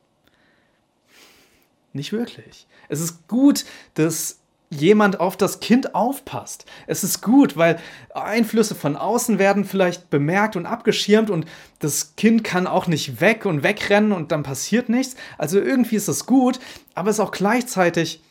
Nicht 1.92 2.12
wirklich. 2.12 2.66
Es 2.88 3.00
ist 3.00 3.28
gut, 3.28 3.66
dass 3.94 4.40
jemand 4.70 5.20
auf 5.20 5.36
das 5.36 5.60
Kind 5.60 5.94
aufpasst. 5.94 6.66
Es 6.86 7.04
ist 7.04 7.22
gut, 7.22 7.56
weil 7.56 7.78
Einflüsse 8.14 8.74
von 8.74 8.96
außen 8.96 9.38
werden 9.38 9.64
vielleicht 9.64 10.10
bemerkt 10.10 10.56
und 10.56 10.66
abgeschirmt 10.66 11.30
und 11.30 11.46
das 11.78 12.16
Kind 12.16 12.42
kann 12.42 12.66
auch 12.66 12.86
nicht 12.86 13.20
weg 13.20 13.46
und 13.46 13.62
wegrennen 13.62 14.12
und 14.12 14.32
dann 14.32 14.42
passiert 14.42 14.88
nichts. 14.88 15.14
Also 15.38 15.60
irgendwie 15.60 15.96
ist 15.96 16.08
es 16.08 16.26
gut, 16.26 16.58
aber 16.94 17.10
es 17.10 17.16
ist 17.16 17.20
auch 17.20 17.30
gleichzeitig 17.30 18.22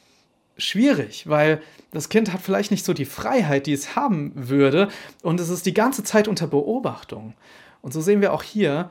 schwierig, 0.58 1.27
weil 1.30 1.62
das 1.92 2.10
Kind 2.10 2.34
hat 2.34 2.42
vielleicht 2.42 2.72
nicht 2.72 2.86
so 2.86 2.94
die 2.94 3.06
Freiheit, 3.06 3.67
die 3.67 3.74
es 3.74 3.95
haben 3.95 4.32
würde 4.36 4.89
und 5.21 5.39
es 5.39 5.50
ist 5.50 5.65
die 5.65 5.74
ganze 5.74 6.04
Zeit 6.04 6.28
unter 6.28 6.48
Beobachtung. 6.48 7.34
Und 7.82 7.93
so 7.93 8.02
sehen 8.02 8.21
wir 8.21 8.34
auch 8.34 8.43
hier 8.43 8.89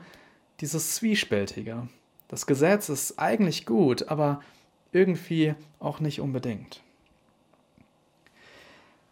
dieses 0.61 0.95
Zwiespältige. 0.95 1.87
Das 2.27 2.47
Gesetz 2.47 2.89
ist 2.89 3.19
eigentlich 3.19 3.65
gut, 3.65 4.07
aber 4.07 4.41
irgendwie 4.91 5.53
auch 5.79 5.99
nicht 5.99 6.21
unbedingt. 6.21 6.81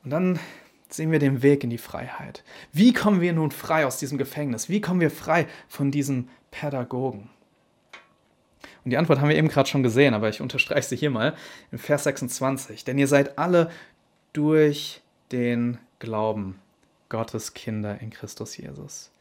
Und 0.04 0.12
dann 0.12 0.40
sehen 0.90 1.12
wir 1.12 1.20
den 1.20 1.42
Weg 1.42 1.64
in 1.64 1.70
die 1.70 1.78
Freiheit. 1.78 2.44
Wie 2.72 2.94
kommen 2.94 3.22
wir 3.22 3.34
nun 3.34 3.52
frei 3.52 3.86
aus 3.86 3.98
diesem 3.98 4.18
Gefängnis? 4.18 4.70
Wie 4.70 4.82
kommen 4.82 5.00
wir 5.00 5.12
frei 5.12 5.48
von 5.68 5.92
diesem 5.92 6.30
Pädagogen? 6.52 7.30
Und 8.84 8.92
die 8.92 8.98
Antwort 8.98 9.20
haben 9.20 9.30
wir 9.30 9.38
eben 9.38 9.48
gerade 9.48 9.70
schon 9.70 9.84
gesehen, 9.84 10.14
aber 10.14 10.30
ich 10.30 10.42
unterstreiche 10.42 10.90
sie 10.90 10.98
hier 10.98 11.10
mal 11.10 11.36
in 11.72 11.78
Vers 11.78 12.04
26. 12.04 12.84
Denn 12.84 12.98
ihr 12.98 13.08
seid 13.08 13.38
alle 13.38 13.72
durch 14.34 15.02
den 15.32 15.78
Glauben 16.00 16.60
Gottes 17.10 17.54
Kinder 17.54 18.02
in 18.02 18.10
Christus 18.10 18.58
Jesus. 18.58 19.12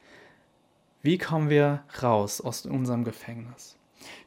Wie 1.00 1.18
kommen 1.18 1.48
wir 1.48 1.84
raus 2.02 2.40
aus 2.40 2.66
unserem 2.66 3.04
Gefängnis? 3.04 3.76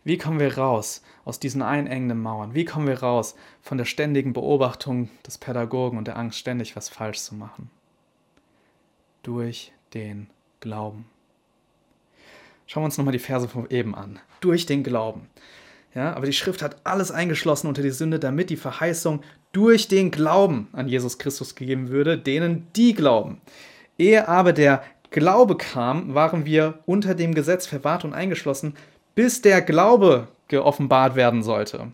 Wie 0.03 0.17
kommen 0.17 0.39
wir 0.39 0.57
raus 0.57 1.01
aus 1.23 1.39
diesen 1.39 1.61
einengenden 1.61 2.21
Mauern? 2.21 2.53
Wie 2.53 2.65
kommen 2.65 2.87
wir 2.87 3.01
raus 3.01 3.35
von 3.61 3.77
der 3.77 3.85
ständigen 3.85 4.33
Beobachtung 4.33 5.09
des 5.25 5.37
Pädagogen 5.37 5.97
und 5.97 6.07
der 6.07 6.17
Angst, 6.17 6.39
ständig 6.39 6.75
was 6.75 6.89
falsch 6.89 7.19
zu 7.19 7.35
machen? 7.35 7.69
Durch 9.23 9.71
den 9.93 10.29
Glauben. 10.59 11.05
Schauen 12.67 12.81
wir 12.83 12.85
uns 12.85 12.97
nochmal 12.97 13.11
die 13.11 13.19
Verse 13.19 13.47
von 13.47 13.69
eben 13.69 13.95
an. 13.95 14.19
Durch 14.39 14.65
den 14.65 14.83
Glauben. 14.83 15.29
Ja, 15.93 16.13
aber 16.13 16.25
die 16.25 16.33
Schrift 16.33 16.61
hat 16.61 16.77
alles 16.83 17.11
eingeschlossen 17.11 17.67
unter 17.67 17.81
die 17.81 17.91
Sünde, 17.91 18.19
damit 18.19 18.49
die 18.49 18.57
Verheißung 18.57 19.21
durch 19.53 19.87
den 19.87 20.11
Glauben 20.11 20.67
an 20.73 20.89
Jesus 20.89 21.17
Christus 21.17 21.55
gegeben 21.55 21.87
würde, 21.87 22.17
denen 22.17 22.67
die 22.75 22.93
glauben. 22.93 23.39
Ehe 23.97 24.27
aber 24.27 24.51
der 24.51 24.83
Glaube 25.11 25.55
kam, 25.55 26.13
waren 26.13 26.45
wir 26.45 26.79
unter 26.85 27.15
dem 27.15 27.33
Gesetz 27.33 27.65
verwahrt 27.65 28.03
und 28.03 28.13
eingeschlossen, 28.13 28.75
bis 29.15 29.41
der 29.41 29.61
Glaube 29.61 30.27
geoffenbart 30.47 31.15
werden 31.15 31.41
sollte. 31.43 31.91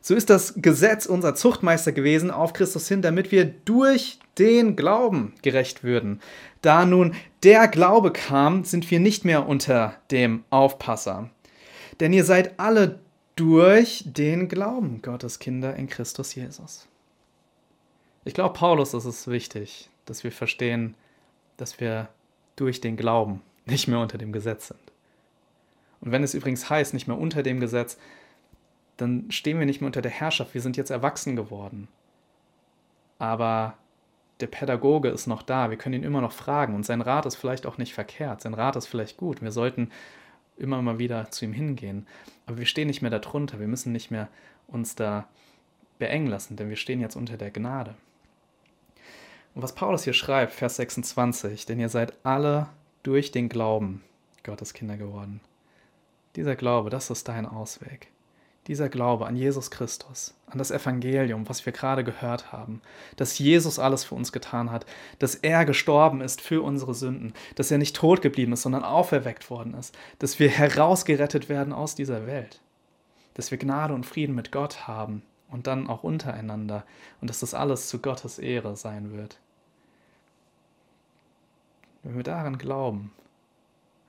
So 0.00 0.14
ist 0.14 0.30
das 0.30 0.54
Gesetz 0.56 1.06
unser 1.06 1.34
Zuchtmeister 1.34 1.90
gewesen 1.90 2.30
auf 2.30 2.52
Christus 2.52 2.86
hin, 2.86 3.02
damit 3.02 3.32
wir 3.32 3.44
durch 3.44 4.20
den 4.38 4.76
Glauben 4.76 5.34
gerecht 5.42 5.82
würden. 5.82 6.20
Da 6.62 6.86
nun 6.86 7.14
der 7.42 7.66
Glaube 7.68 8.12
kam, 8.12 8.64
sind 8.64 8.90
wir 8.90 9.00
nicht 9.00 9.24
mehr 9.24 9.48
unter 9.48 9.96
dem 10.10 10.44
Aufpasser. 10.50 11.30
Denn 11.98 12.12
ihr 12.12 12.24
seid 12.24 12.60
alle 12.60 13.00
durch 13.34 14.04
den 14.06 14.48
Glauben 14.48 15.02
Gottes 15.02 15.38
Kinder 15.38 15.74
in 15.74 15.88
Christus 15.88 16.34
Jesus. 16.34 16.86
Ich 18.24 18.34
glaube, 18.34 18.54
Paulus 18.54 18.94
ist 18.94 19.04
es 19.04 19.26
wichtig, 19.28 19.90
dass 20.04 20.24
wir 20.24 20.32
verstehen, 20.32 20.94
dass 21.56 21.80
wir 21.80 22.08
durch 22.54 22.80
den 22.80 22.96
Glauben 22.96 23.42
nicht 23.66 23.88
mehr 23.88 23.98
unter 23.98 24.18
dem 24.18 24.32
Gesetz 24.32 24.68
sind. 24.68 24.80
Und 26.06 26.12
wenn 26.12 26.22
es 26.22 26.34
übrigens 26.34 26.70
heißt, 26.70 26.94
nicht 26.94 27.08
mehr 27.08 27.18
unter 27.18 27.42
dem 27.42 27.58
Gesetz, 27.58 27.98
dann 28.96 29.28
stehen 29.28 29.58
wir 29.58 29.66
nicht 29.66 29.80
mehr 29.80 29.86
unter 29.86 30.02
der 30.02 30.12
Herrschaft, 30.12 30.54
wir 30.54 30.60
sind 30.60 30.76
jetzt 30.76 30.90
erwachsen 30.90 31.34
geworden. 31.34 31.88
Aber 33.18 33.76
der 34.38 34.46
Pädagoge 34.46 35.08
ist 35.08 35.26
noch 35.26 35.42
da, 35.42 35.68
wir 35.68 35.76
können 35.76 35.96
ihn 35.96 36.04
immer 36.04 36.20
noch 36.20 36.30
fragen 36.30 36.76
und 36.76 36.86
sein 36.86 37.00
Rat 37.00 37.26
ist 37.26 37.34
vielleicht 37.34 37.66
auch 37.66 37.76
nicht 37.76 37.92
verkehrt, 37.92 38.40
sein 38.40 38.54
Rat 38.54 38.76
ist 38.76 38.86
vielleicht 38.86 39.16
gut. 39.16 39.42
Wir 39.42 39.50
sollten 39.50 39.90
immer 40.56 40.80
mal 40.80 41.00
wieder 41.00 41.28
zu 41.32 41.44
ihm 41.44 41.52
hingehen. 41.52 42.06
Aber 42.46 42.58
wir 42.58 42.66
stehen 42.66 42.86
nicht 42.86 43.02
mehr 43.02 43.10
darunter, 43.10 43.58
wir 43.58 43.66
müssen 43.66 43.90
nicht 43.90 44.12
mehr 44.12 44.28
uns 44.68 44.94
da 44.94 45.26
beengen 45.98 46.28
lassen, 46.28 46.54
denn 46.54 46.68
wir 46.68 46.76
stehen 46.76 47.00
jetzt 47.00 47.16
unter 47.16 47.36
der 47.36 47.50
Gnade. 47.50 47.96
Und 49.56 49.62
was 49.62 49.74
Paulus 49.74 50.04
hier 50.04 50.12
schreibt, 50.12 50.52
Vers 50.52 50.76
26, 50.76 51.66
denn 51.66 51.80
ihr 51.80 51.88
seid 51.88 52.12
alle 52.24 52.68
durch 53.02 53.32
den 53.32 53.48
Glauben 53.48 54.04
Gottes 54.44 54.72
Kinder 54.72 54.96
geworden. 54.96 55.40
Dieser 56.36 56.54
Glaube, 56.54 56.90
das 56.90 57.10
ist 57.10 57.28
dein 57.28 57.46
Ausweg. 57.46 58.08
Dieser 58.66 58.88
Glaube 58.88 59.26
an 59.26 59.36
Jesus 59.36 59.70
Christus, 59.70 60.34
an 60.46 60.58
das 60.58 60.70
Evangelium, 60.70 61.48
was 61.48 61.64
wir 61.64 61.72
gerade 61.72 62.04
gehört 62.04 62.52
haben, 62.52 62.82
dass 63.14 63.38
Jesus 63.38 63.78
alles 63.78 64.04
für 64.04 64.16
uns 64.16 64.32
getan 64.32 64.70
hat, 64.70 64.84
dass 65.18 65.36
er 65.36 65.64
gestorben 65.64 66.20
ist 66.20 66.40
für 66.40 66.62
unsere 66.62 66.92
Sünden, 66.92 67.32
dass 67.54 67.70
er 67.70 67.78
nicht 67.78 67.96
tot 67.96 68.22
geblieben 68.22 68.52
ist, 68.52 68.62
sondern 68.62 68.82
auferweckt 68.84 69.50
worden 69.50 69.74
ist, 69.74 69.96
dass 70.18 70.38
wir 70.38 70.48
herausgerettet 70.48 71.48
werden 71.48 71.72
aus 71.72 71.94
dieser 71.94 72.26
Welt, 72.26 72.60
dass 73.34 73.50
wir 73.50 73.58
Gnade 73.58 73.94
und 73.94 74.04
Frieden 74.04 74.34
mit 74.34 74.50
Gott 74.50 74.88
haben 74.88 75.22
und 75.48 75.68
dann 75.68 75.88
auch 75.88 76.02
untereinander 76.02 76.84
und 77.20 77.30
dass 77.30 77.40
das 77.40 77.54
alles 77.54 77.88
zu 77.88 78.00
Gottes 78.00 78.38
Ehre 78.40 78.76
sein 78.76 79.12
wird. 79.16 79.38
Wenn 82.02 82.16
wir 82.16 82.24
daran 82.24 82.58
glauben, 82.58 83.12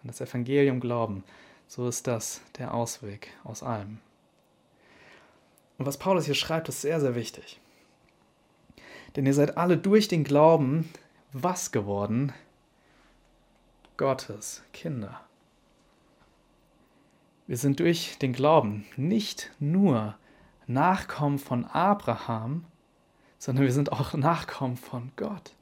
an 0.02 0.08
das 0.08 0.20
Evangelium 0.20 0.80
glauben, 0.80 1.24
so 1.68 1.88
ist 1.88 2.08
das 2.08 2.42
der 2.58 2.74
Ausweg 2.74 3.30
aus 3.44 3.64
allem. 3.64 4.00
Und 5.78 5.86
was 5.86 5.98
Paulus 5.98 6.26
hier 6.26 6.36
schreibt, 6.36 6.70
ist 6.70 6.82
sehr, 6.82 7.00
sehr 7.00 7.16
wichtig. 7.16 7.60
Denn 9.16 9.26
ihr 9.26 9.34
seid 9.34 9.58
alle 9.58 9.78
durch 9.78 10.08
den 10.08 10.24
Glauben 10.24 10.90
was 11.34 11.72
geworden? 11.72 12.34
Gottes 13.98 14.64
Kinder. 14.74 15.22
Wir 17.48 17.58
sind 17.58 17.80
durch 17.80 18.18
den 18.20 18.34
Glauben 18.34 18.86
nicht 18.96 19.52
nur 19.60 20.16
Nachkommen 20.68 21.40
von 21.40 21.66
Abraham, 21.66 22.66
sondern 23.38 23.66
wir 23.66 23.72
sind 23.72 23.92
auch 23.92 24.14
Nachkommen 24.14 24.78
von 24.78 25.12
Gott. 25.16 25.56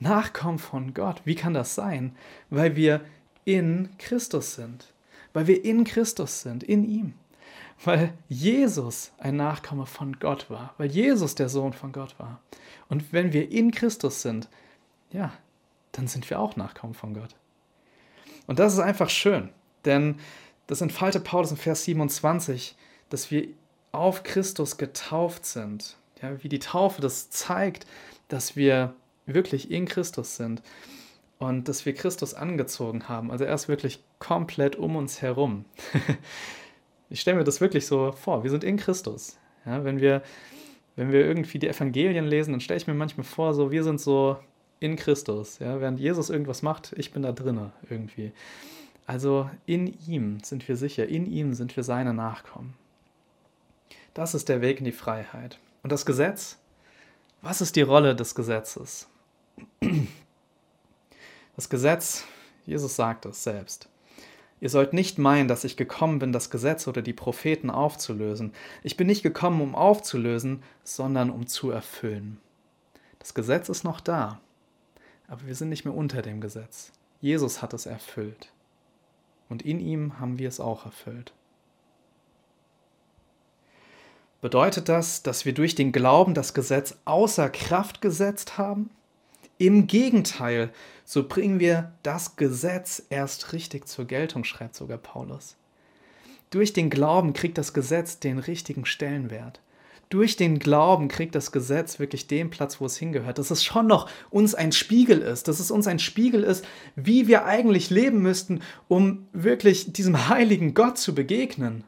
Nachkommen 0.00 0.58
von 0.58 0.94
Gott. 0.94 1.20
Wie 1.24 1.34
kann 1.34 1.54
das 1.54 1.74
sein? 1.74 2.16
Weil 2.50 2.76
wir 2.76 3.04
in 3.44 3.90
Christus 3.98 4.54
sind. 4.54 4.92
Weil 5.32 5.46
wir 5.46 5.64
in 5.64 5.84
Christus 5.84 6.42
sind, 6.42 6.62
in 6.62 6.84
ihm. 6.84 7.14
Weil 7.84 8.12
Jesus 8.28 9.12
ein 9.18 9.36
Nachkomme 9.36 9.86
von 9.86 10.18
Gott 10.18 10.50
war. 10.50 10.74
Weil 10.78 10.90
Jesus 10.90 11.34
der 11.34 11.48
Sohn 11.48 11.72
von 11.72 11.92
Gott 11.92 12.18
war. 12.18 12.40
Und 12.88 13.12
wenn 13.12 13.32
wir 13.32 13.50
in 13.50 13.70
Christus 13.70 14.22
sind, 14.22 14.48
ja, 15.12 15.32
dann 15.92 16.08
sind 16.08 16.28
wir 16.30 16.40
auch 16.40 16.56
Nachkommen 16.56 16.94
von 16.94 17.14
Gott. 17.14 17.34
Und 18.46 18.58
das 18.58 18.72
ist 18.72 18.80
einfach 18.80 19.10
schön, 19.10 19.50
denn 19.84 20.18
das 20.66 20.80
entfaltet 20.80 21.24
Paulus 21.24 21.50
in 21.50 21.56
Vers 21.56 21.84
27, 21.84 22.76
dass 23.10 23.30
wir 23.30 23.48
auf 23.92 24.22
Christus 24.22 24.76
getauft 24.76 25.44
sind. 25.46 25.96
Ja, 26.22 26.42
wie 26.42 26.48
die 26.48 26.58
Taufe 26.58 27.00
das 27.00 27.30
zeigt, 27.30 27.86
dass 28.28 28.56
wir 28.56 28.94
wirklich 29.26 29.70
in 29.70 29.86
Christus 29.86 30.36
sind 30.36 30.62
und 31.38 31.68
dass 31.68 31.86
wir 31.86 31.94
Christus 31.94 32.34
angezogen 32.34 33.08
haben. 33.08 33.30
Also 33.30 33.44
er 33.44 33.54
ist 33.54 33.68
wirklich 33.68 34.02
komplett 34.18 34.76
um 34.76 34.96
uns 34.96 35.22
herum. 35.22 35.64
ich 37.10 37.20
stelle 37.20 37.38
mir 37.38 37.44
das 37.44 37.60
wirklich 37.60 37.86
so 37.86 38.12
vor. 38.12 38.42
Wir 38.42 38.50
sind 38.50 38.64
in 38.64 38.76
Christus. 38.76 39.38
Ja, 39.64 39.84
wenn, 39.84 40.00
wir, 40.00 40.22
wenn 40.96 41.12
wir 41.12 41.24
irgendwie 41.24 41.58
die 41.58 41.68
Evangelien 41.68 42.26
lesen, 42.26 42.52
dann 42.52 42.60
stelle 42.60 42.78
ich 42.78 42.86
mir 42.86 42.94
manchmal 42.94 43.24
vor, 43.24 43.54
so 43.54 43.70
wir 43.70 43.84
sind 43.84 44.00
so 44.00 44.36
in 44.80 44.96
Christus. 44.96 45.58
Ja, 45.60 45.80
während 45.80 46.00
Jesus 46.00 46.30
irgendwas 46.30 46.62
macht, 46.62 46.92
ich 46.96 47.12
bin 47.12 47.22
da 47.22 47.32
drinne 47.32 47.72
irgendwie. 47.88 48.32
Also 49.06 49.48
in 49.64 49.98
ihm 50.06 50.40
sind 50.42 50.66
wir 50.68 50.76
sicher, 50.76 51.08
in 51.08 51.26
ihm 51.26 51.54
sind 51.54 51.76
wir 51.76 51.82
seine 51.82 52.14
Nachkommen. 52.14 52.74
Das 54.12 54.34
ist 54.34 54.48
der 54.48 54.60
Weg 54.60 54.80
in 54.80 54.84
die 54.84 54.92
Freiheit. 54.92 55.58
Und 55.82 55.92
das 55.92 56.04
Gesetz? 56.04 56.58
Was 57.40 57.60
ist 57.60 57.76
die 57.76 57.82
Rolle 57.82 58.16
des 58.16 58.34
Gesetzes? 58.34 59.08
Das 61.58 61.68
Gesetz, 61.68 62.22
Jesus 62.66 62.94
sagt 62.94 63.26
es 63.26 63.42
selbst. 63.42 63.88
Ihr 64.60 64.70
sollt 64.70 64.92
nicht 64.92 65.18
meinen, 65.18 65.48
dass 65.48 65.64
ich 65.64 65.76
gekommen 65.76 66.20
bin, 66.20 66.32
das 66.32 66.50
Gesetz 66.50 66.86
oder 66.86 67.02
die 67.02 67.12
Propheten 67.12 67.68
aufzulösen. 67.68 68.52
Ich 68.84 68.96
bin 68.96 69.08
nicht 69.08 69.24
gekommen, 69.24 69.60
um 69.60 69.74
aufzulösen, 69.74 70.62
sondern 70.84 71.30
um 71.30 71.48
zu 71.48 71.72
erfüllen. 71.72 72.38
Das 73.18 73.34
Gesetz 73.34 73.68
ist 73.68 73.82
noch 73.82 73.98
da, 73.98 74.40
aber 75.26 75.48
wir 75.48 75.56
sind 75.56 75.70
nicht 75.70 75.84
mehr 75.84 75.96
unter 75.96 76.22
dem 76.22 76.40
Gesetz. 76.40 76.92
Jesus 77.20 77.60
hat 77.60 77.74
es 77.74 77.86
erfüllt. 77.86 78.52
Und 79.48 79.62
in 79.62 79.80
ihm 79.80 80.20
haben 80.20 80.38
wir 80.38 80.46
es 80.48 80.60
auch 80.60 80.84
erfüllt. 80.86 81.32
Bedeutet 84.40 84.88
das, 84.88 85.24
dass 85.24 85.44
wir 85.44 85.54
durch 85.54 85.74
den 85.74 85.90
Glauben 85.90 86.34
das 86.34 86.54
Gesetz 86.54 86.94
außer 87.04 87.50
Kraft 87.50 88.00
gesetzt 88.00 88.58
haben? 88.58 88.90
Im 89.60 89.88
Gegenteil, 89.88 90.70
so 91.04 91.26
bringen 91.26 91.58
wir 91.58 91.92
das 92.04 92.36
Gesetz 92.36 93.02
erst 93.10 93.52
richtig 93.52 93.88
zur 93.88 94.04
Geltung, 94.04 94.44
schreibt 94.44 94.76
sogar 94.76 94.98
Paulus. 94.98 95.56
Durch 96.50 96.72
den 96.72 96.90
Glauben 96.90 97.32
kriegt 97.32 97.58
das 97.58 97.74
Gesetz 97.74 98.20
den 98.20 98.38
richtigen 98.38 98.86
Stellenwert. 98.86 99.60
Durch 100.10 100.36
den 100.36 100.60
Glauben 100.60 101.08
kriegt 101.08 101.34
das 101.34 101.50
Gesetz 101.50 101.98
wirklich 101.98 102.28
den 102.28 102.50
Platz, 102.50 102.80
wo 102.80 102.86
es 102.86 102.96
hingehört. 102.96 103.38
Dass 103.38 103.50
es 103.50 103.64
schon 103.64 103.88
noch 103.88 104.08
uns 104.30 104.54
ein 104.54 104.70
Spiegel 104.70 105.18
ist, 105.18 105.48
dass 105.48 105.58
es 105.58 105.72
uns 105.72 105.88
ein 105.88 105.98
Spiegel 105.98 106.44
ist, 106.44 106.64
wie 106.94 107.26
wir 107.26 107.44
eigentlich 107.44 107.90
leben 107.90 108.22
müssten, 108.22 108.62
um 108.86 109.26
wirklich 109.32 109.92
diesem 109.92 110.28
heiligen 110.28 110.72
Gott 110.72 110.98
zu 110.98 111.16
begegnen. 111.16 111.82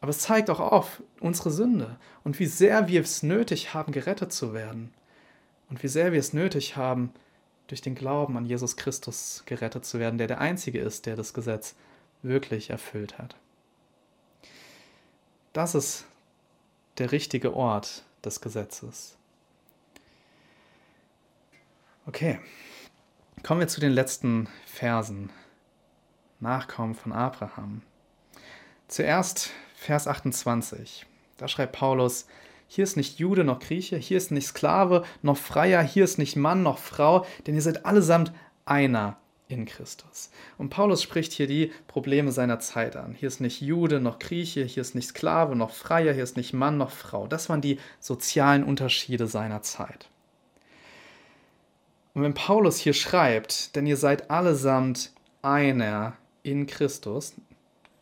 Aber 0.00 0.10
es 0.10 0.20
zeigt 0.20 0.48
auch 0.48 0.60
auf 0.60 1.02
unsere 1.18 1.50
Sünde 1.50 1.96
und 2.22 2.38
wie 2.38 2.46
sehr 2.46 2.86
wir 2.86 3.00
es 3.00 3.24
nötig 3.24 3.74
haben, 3.74 3.92
gerettet 3.92 4.32
zu 4.32 4.54
werden 4.54 4.92
und 5.68 5.82
wie 5.82 5.88
sehr 5.88 6.12
wir 6.12 6.20
es 6.20 6.32
nötig 6.32 6.76
haben, 6.76 7.12
durch 7.66 7.80
den 7.80 7.94
Glauben 7.94 8.36
an 8.36 8.44
Jesus 8.44 8.76
Christus 8.76 9.42
gerettet 9.46 9.84
zu 9.84 9.98
werden, 9.98 10.18
der 10.18 10.28
der 10.28 10.40
Einzige 10.40 10.78
ist, 10.78 11.06
der 11.06 11.16
das 11.16 11.34
Gesetz 11.34 11.74
wirklich 12.22 12.70
erfüllt 12.70 13.18
hat. 13.18 13.36
Das 15.52 15.74
ist 15.74 16.06
der 16.98 17.12
richtige 17.12 17.54
Ort 17.54 18.04
des 18.24 18.40
Gesetzes. 18.40 19.16
Okay, 22.06 22.38
kommen 23.42 23.60
wir 23.60 23.68
zu 23.68 23.80
den 23.80 23.92
letzten 23.92 24.48
Versen. 24.66 25.30
Nachkommen 26.38 26.94
von 26.94 27.12
Abraham. 27.12 27.82
Zuerst 28.88 29.50
Vers 29.74 30.06
28. 30.06 31.06
Da 31.38 31.48
schreibt 31.48 31.72
Paulus, 31.72 32.26
hier 32.68 32.84
ist 32.84 32.96
nicht 32.96 33.18
Jude 33.18 33.44
noch 33.44 33.60
Grieche, 33.60 33.96
hier 33.96 34.16
ist 34.16 34.30
nicht 34.30 34.46
Sklave 34.46 35.04
noch 35.22 35.36
Freier, 35.36 35.82
hier 35.82 36.04
ist 36.04 36.18
nicht 36.18 36.36
Mann 36.36 36.62
noch 36.62 36.78
Frau, 36.78 37.26
denn 37.46 37.54
ihr 37.54 37.62
seid 37.62 37.86
allesamt 37.86 38.32
einer 38.64 39.18
in 39.48 39.64
Christus. 39.64 40.30
Und 40.58 40.70
Paulus 40.70 41.02
spricht 41.02 41.32
hier 41.32 41.46
die 41.46 41.72
Probleme 41.86 42.32
seiner 42.32 42.58
Zeit 42.58 42.96
an. 42.96 43.14
Hier 43.14 43.28
ist 43.28 43.40
nicht 43.40 43.60
Jude 43.60 44.00
noch 44.00 44.18
Grieche, 44.18 44.64
hier 44.64 44.80
ist 44.80 44.94
nicht 44.94 45.08
Sklave 45.08 45.54
noch 45.54 45.70
Freier, 45.70 46.12
hier 46.12 46.24
ist 46.24 46.36
nicht 46.36 46.52
Mann 46.52 46.78
noch 46.78 46.90
Frau. 46.90 47.28
Das 47.28 47.48
waren 47.48 47.60
die 47.60 47.78
sozialen 48.00 48.64
Unterschiede 48.64 49.28
seiner 49.28 49.62
Zeit. 49.62 50.08
Und 52.14 52.22
wenn 52.22 52.34
Paulus 52.34 52.78
hier 52.78 52.94
schreibt, 52.94 53.76
denn 53.76 53.86
ihr 53.86 53.96
seid 53.96 54.30
allesamt 54.30 55.12
einer 55.42 56.16
in 56.42 56.66
Christus, 56.66 57.34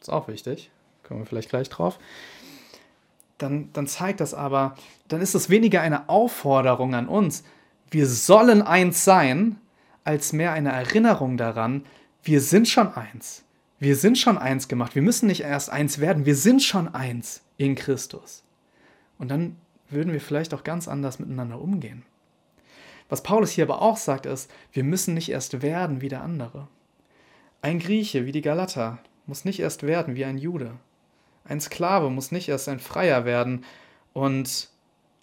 ist 0.00 0.10
auch 0.10 0.28
wichtig, 0.28 0.70
kommen 1.02 1.20
wir 1.20 1.26
vielleicht 1.26 1.50
gleich 1.50 1.68
drauf, 1.68 1.98
dann, 3.44 3.68
dann 3.72 3.86
zeigt 3.86 4.20
das 4.20 4.34
aber, 4.34 4.74
dann 5.06 5.20
ist 5.20 5.34
es 5.34 5.50
weniger 5.50 5.82
eine 5.82 6.08
Aufforderung 6.08 6.94
an 6.94 7.08
uns, 7.08 7.44
wir 7.90 8.06
sollen 8.06 8.62
eins 8.62 9.04
sein, 9.04 9.58
als 10.02 10.32
mehr 10.32 10.52
eine 10.52 10.72
Erinnerung 10.72 11.36
daran, 11.36 11.84
wir 12.22 12.40
sind 12.40 12.68
schon 12.68 12.88
eins. 12.92 13.44
Wir 13.78 13.96
sind 13.96 14.16
schon 14.16 14.38
eins 14.38 14.66
gemacht. 14.66 14.94
Wir 14.94 15.02
müssen 15.02 15.26
nicht 15.26 15.42
erst 15.42 15.70
eins 15.70 15.98
werden, 16.00 16.24
wir 16.24 16.36
sind 16.36 16.62
schon 16.62 16.88
eins 16.94 17.42
in 17.58 17.74
Christus. 17.74 18.42
Und 19.18 19.30
dann 19.30 19.56
würden 19.90 20.12
wir 20.12 20.20
vielleicht 20.20 20.54
auch 20.54 20.64
ganz 20.64 20.88
anders 20.88 21.18
miteinander 21.18 21.60
umgehen. 21.60 22.02
Was 23.10 23.22
Paulus 23.22 23.50
hier 23.50 23.64
aber 23.64 23.82
auch 23.82 23.98
sagt, 23.98 24.24
ist, 24.24 24.50
wir 24.72 24.84
müssen 24.84 25.12
nicht 25.12 25.28
erst 25.28 25.60
werden 25.60 26.00
wie 26.00 26.08
der 26.08 26.22
andere. 26.22 26.68
Ein 27.60 27.78
Grieche 27.78 28.24
wie 28.24 28.32
die 28.32 28.40
Galater 28.40 28.98
muss 29.26 29.44
nicht 29.44 29.60
erst 29.60 29.82
werden 29.82 30.16
wie 30.16 30.24
ein 30.24 30.38
Jude. 30.38 30.72
Ein 31.44 31.60
Sklave 31.60 32.10
muss 32.10 32.32
nicht 32.32 32.48
erst 32.48 32.68
ein 32.68 32.80
Freier 32.80 33.24
werden 33.24 33.64
und 34.12 34.70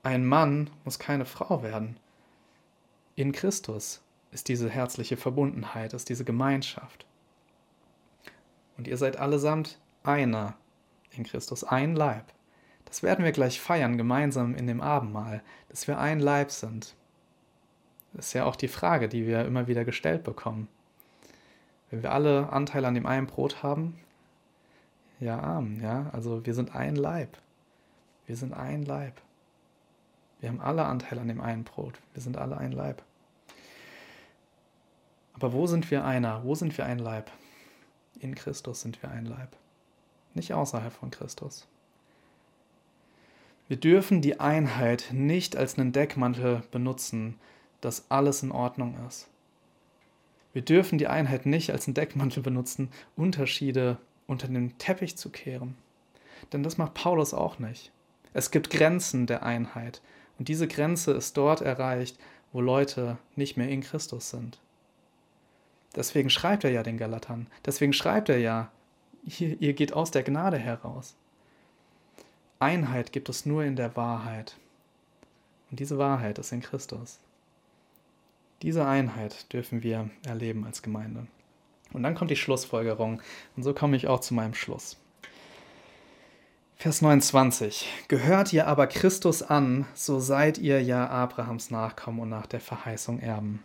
ein 0.04 0.26
Mann 0.26 0.70
muss 0.84 1.00
keine 1.00 1.26
Frau 1.26 1.64
werden. 1.64 1.98
In 3.16 3.32
Christus 3.32 4.02
ist 4.32 4.48
diese 4.48 4.70
herzliche 4.70 5.18
Verbundenheit, 5.18 5.94
ist 5.94 6.10
diese 6.10 6.24
Gemeinschaft. 6.24 7.06
Und 8.78 8.88
ihr 8.88 8.98
seid 8.98 9.18
allesamt 9.18 9.80
einer 10.04 10.56
in 11.12 11.24
Christus, 11.24 11.64
ein 11.64 11.96
Leib. 11.96 12.26
Das 12.86 13.04
werden 13.04 13.24
wir 13.26 13.32
gleich 13.32 13.60
feiern, 13.60 13.98
gemeinsam 13.98 14.56
in 14.56 14.68
dem 14.68 14.82
Abendmahl, 14.82 15.44
dass 15.70 15.88
wir 15.88 16.00
ein 16.00 16.20
Leib 16.20 16.52
sind. 16.52 16.96
Das 18.14 18.28
ist 18.28 18.34
ja 18.34 18.46
auch 18.46 18.56
die 18.56 18.68
Frage, 18.68 19.08
die 19.08 19.26
wir 19.26 19.46
immer 19.46 19.68
wieder 19.68 19.86
gestellt 19.86 20.24
bekommen. 20.24 20.68
Wenn 21.90 22.04
wir 22.04 22.12
alle 22.12 22.52
Anteil 22.52 22.86
an 22.86 22.94
dem 22.94 23.06
einen 23.06 23.28
Brot 23.28 23.64
haben, 23.64 23.98
ja, 25.22 25.40
Amen, 25.40 25.82
ja. 25.82 26.10
Also 26.12 26.46
wir 26.46 26.54
sind 26.54 26.76
ein 26.76 26.96
Leib. 26.96 27.38
Wir 28.26 28.36
sind 28.36 28.54
ein 28.54 28.84
Leib. 28.84 29.14
Wir 30.40 30.50
haben 30.50 30.60
alle 30.60 30.86
Anteil 30.86 31.20
an 31.20 31.28
dem 31.28 31.40
einen 31.40 31.64
Brot. 31.64 32.00
Wir 32.14 32.22
sind 32.22 32.38
alle 32.38 32.58
ein 32.58 32.72
Leib. 32.72 33.04
Aber 35.34 35.54
wo 35.54 35.68
sind 35.68 35.90
wir 35.92 36.04
einer? 36.04 36.44
Wo 36.44 36.56
sind 36.56 36.76
wir 36.78 36.86
ein 36.86 36.98
Leib? 36.98 37.32
In 38.20 38.36
Christus 38.36 38.82
sind 38.82 39.02
wir 39.02 39.12
ein 39.12 39.26
Leib. 39.26 39.56
Nicht 40.34 40.54
außerhalb 40.54 40.92
von 40.92 41.12
Christus. 41.12 41.68
Wir 43.68 43.78
dürfen 43.78 44.22
die 44.22 44.40
Einheit 44.40 45.10
nicht 45.12 45.56
als 45.56 45.78
einen 45.78 45.92
Deckmantel 45.92 46.64
benutzen, 46.72 47.40
dass 47.80 48.10
alles 48.10 48.44
in 48.44 48.52
Ordnung 48.52 48.98
ist. 49.08 49.28
Wir 50.54 50.62
dürfen 50.62 50.98
die 50.98 51.08
Einheit 51.08 51.46
nicht 51.46 51.72
als 51.72 51.88
einen 51.88 51.94
Deckmantel 51.94 52.44
benutzen, 52.44 52.90
Unterschiede 53.16 53.98
unter 54.32 54.48
den 54.48 54.78
Teppich 54.78 55.18
zu 55.18 55.30
kehren. 55.30 55.76
Denn 56.52 56.64
das 56.64 56.78
macht 56.78 56.94
Paulus 56.94 57.34
auch 57.34 57.60
nicht. 57.60 57.92
Es 58.34 58.50
gibt 58.50 58.70
Grenzen 58.70 59.28
der 59.28 59.44
Einheit. 59.44 60.02
Und 60.40 60.48
diese 60.48 60.68
Grenze 60.68 61.12
ist 61.12 61.38
dort 61.38 61.62
erreicht, 61.62 62.18
wo 62.54 62.62
Leute 62.62 63.18
nicht 63.36 63.58
mehr 63.58 63.70
in 63.70 63.82
Christus 63.82 64.30
sind. 64.30 64.60
Deswegen 65.96 66.30
schreibt 66.30 66.64
er 66.64 66.72
ja 66.72 66.82
den 66.82 66.98
Galatern. 66.98 67.48
Deswegen 67.66 67.92
schreibt 67.92 68.30
er 68.30 68.40
ja, 68.40 68.72
ihr, 69.38 69.62
ihr 69.62 69.74
geht 69.74 69.94
aus 69.94 70.12
der 70.12 70.24
Gnade 70.24 70.58
heraus. 70.58 71.16
Einheit 72.60 73.12
gibt 73.12 73.28
es 73.28 73.46
nur 73.46 73.64
in 73.66 73.76
der 73.76 73.96
Wahrheit. 73.98 74.56
Und 75.70 75.80
diese 75.80 75.98
Wahrheit 75.98 76.40
ist 76.40 76.54
in 76.54 76.62
Christus. 76.62 77.20
Diese 78.62 78.86
Einheit 78.86 79.52
dürfen 79.52 79.84
wir 79.84 80.10
erleben 80.26 80.66
als 80.66 80.82
Gemeinde. 80.82 81.28
Und 81.94 82.04
dann 82.04 82.16
kommt 82.16 82.32
die 82.32 82.36
Schlussfolgerung. 82.36 83.22
Und 83.56 83.64
so 83.64 83.74
komme 83.74 83.98
ich 83.98 84.08
auch 84.08 84.20
zu 84.20 84.34
meinem 84.34 84.54
Schluss. 84.54 84.98
Vers 86.82 87.02
29. 87.02 87.88
Gehört 88.08 88.52
ihr 88.54 88.66
aber 88.66 88.88
Christus 88.88 89.44
an, 89.44 89.86
so 89.94 90.20
seid 90.20 90.58
ihr 90.58 90.82
ja 90.82 91.08
Abrahams 91.08 91.70
Nachkommen 91.70 92.20
und 92.20 92.30
nach 92.30 92.48
der 92.48 92.60
Verheißung 92.60 93.20
Erben. 93.20 93.64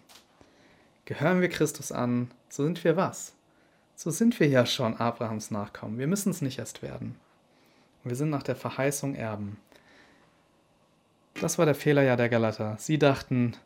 Gehören 1.07 1.41
wir 1.41 1.49
Christus 1.49 1.93
an, 1.93 2.31
so 2.51 2.65
sind 2.65 2.85
wir 2.85 2.97
was? 2.97 3.33
So 3.95 4.11
sind 4.11 4.39
wir 4.39 4.49
ja 4.49 4.67
schon 4.67 4.99
Abrahams 4.99 5.51
Nachkommen. 5.51 5.99
Wir 5.99 6.07
müssen 6.07 6.29
es 6.29 6.43
nicht 6.43 6.59
erst 6.59 6.83
werden. 6.83 7.17
Wir 8.05 8.17
sind 8.17 8.29
nach 8.29 8.43
der 8.43 8.57
Verheißung 8.57 9.15
Erben. 9.15 9.57
Das 11.41 11.57
war 11.57 11.65
der 11.65 11.75
Fehler 11.75 12.03
ja 12.03 12.17
der 12.17 12.29
Galater. 12.29 12.77
Sie 12.79 12.99
dachten, 12.99 13.57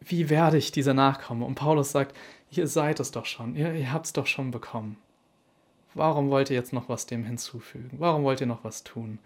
wie 0.00 0.28
werde 0.28 0.58
ich 0.58 0.72
diese 0.72 0.92
Nachkommen? 0.92 1.42
Und 1.42 1.54
Paulus 1.54 1.90
sagt, 1.90 2.14
ihr 2.50 2.66
seid 2.66 3.00
es 3.00 3.10
doch 3.10 3.26
schon, 3.26 3.54
ihr, 3.54 3.72
ihr 3.74 3.92
habt 3.92 4.06
es 4.06 4.12
doch 4.12 4.26
schon 4.26 4.50
bekommen. 4.50 4.96
Warum 5.94 6.30
wollt 6.30 6.50
ihr 6.50 6.56
jetzt 6.56 6.72
noch 6.72 6.88
was 6.88 7.06
dem 7.06 7.24
hinzufügen? 7.24 7.96
Warum 7.98 8.22
wollt 8.22 8.40
ihr 8.40 8.46
noch 8.46 8.64
was 8.64 8.84
tun? 8.84 9.18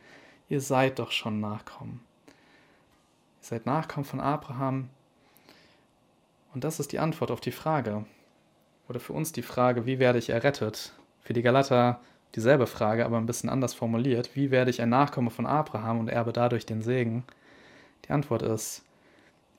Ihr 0.49 0.61
seid 0.61 0.99
doch 0.99 1.11
schon 1.11 1.41
Nachkommen. 1.41 2.01
Ihr 2.27 2.33
seid 3.49 3.67
Nachkommen 3.67 4.05
von 4.05 4.21
Abraham. 4.21 4.89
Und 6.55 6.65
das 6.65 6.81
ist 6.81 6.93
die 6.93 6.99
Antwort 6.99 7.31
auf 7.31 7.41
die 7.41 7.53
Frage. 7.53 8.07
Oder 8.89 9.01
für 9.01 9.13
uns 9.13 9.33
die 9.33 9.43
Frage, 9.43 9.87
wie 9.87 9.99
werde 9.99 10.19
ich 10.19 10.31
errettet? 10.31 10.93
Für 11.21 11.33
die 11.33 11.43
Galater 11.43 12.01
dieselbe 12.35 12.67
Frage, 12.67 13.05
aber 13.05 13.19
ein 13.19 13.27
bisschen 13.27 13.51
anders 13.51 13.75
formuliert. 13.75 14.35
Wie 14.35 14.51
werde 14.51 14.71
ich 14.71 14.81
ein 14.81 14.89
Nachkomme 14.89 15.31
von 15.31 15.47
Abraham 15.47 16.01
und 16.01 16.09
erbe 16.09 16.33
dadurch 16.33 16.67
den 16.67 16.83
Segen? 16.83 17.25
Die 18.07 18.11
Antwort 18.11 18.43
ist, 18.43 18.85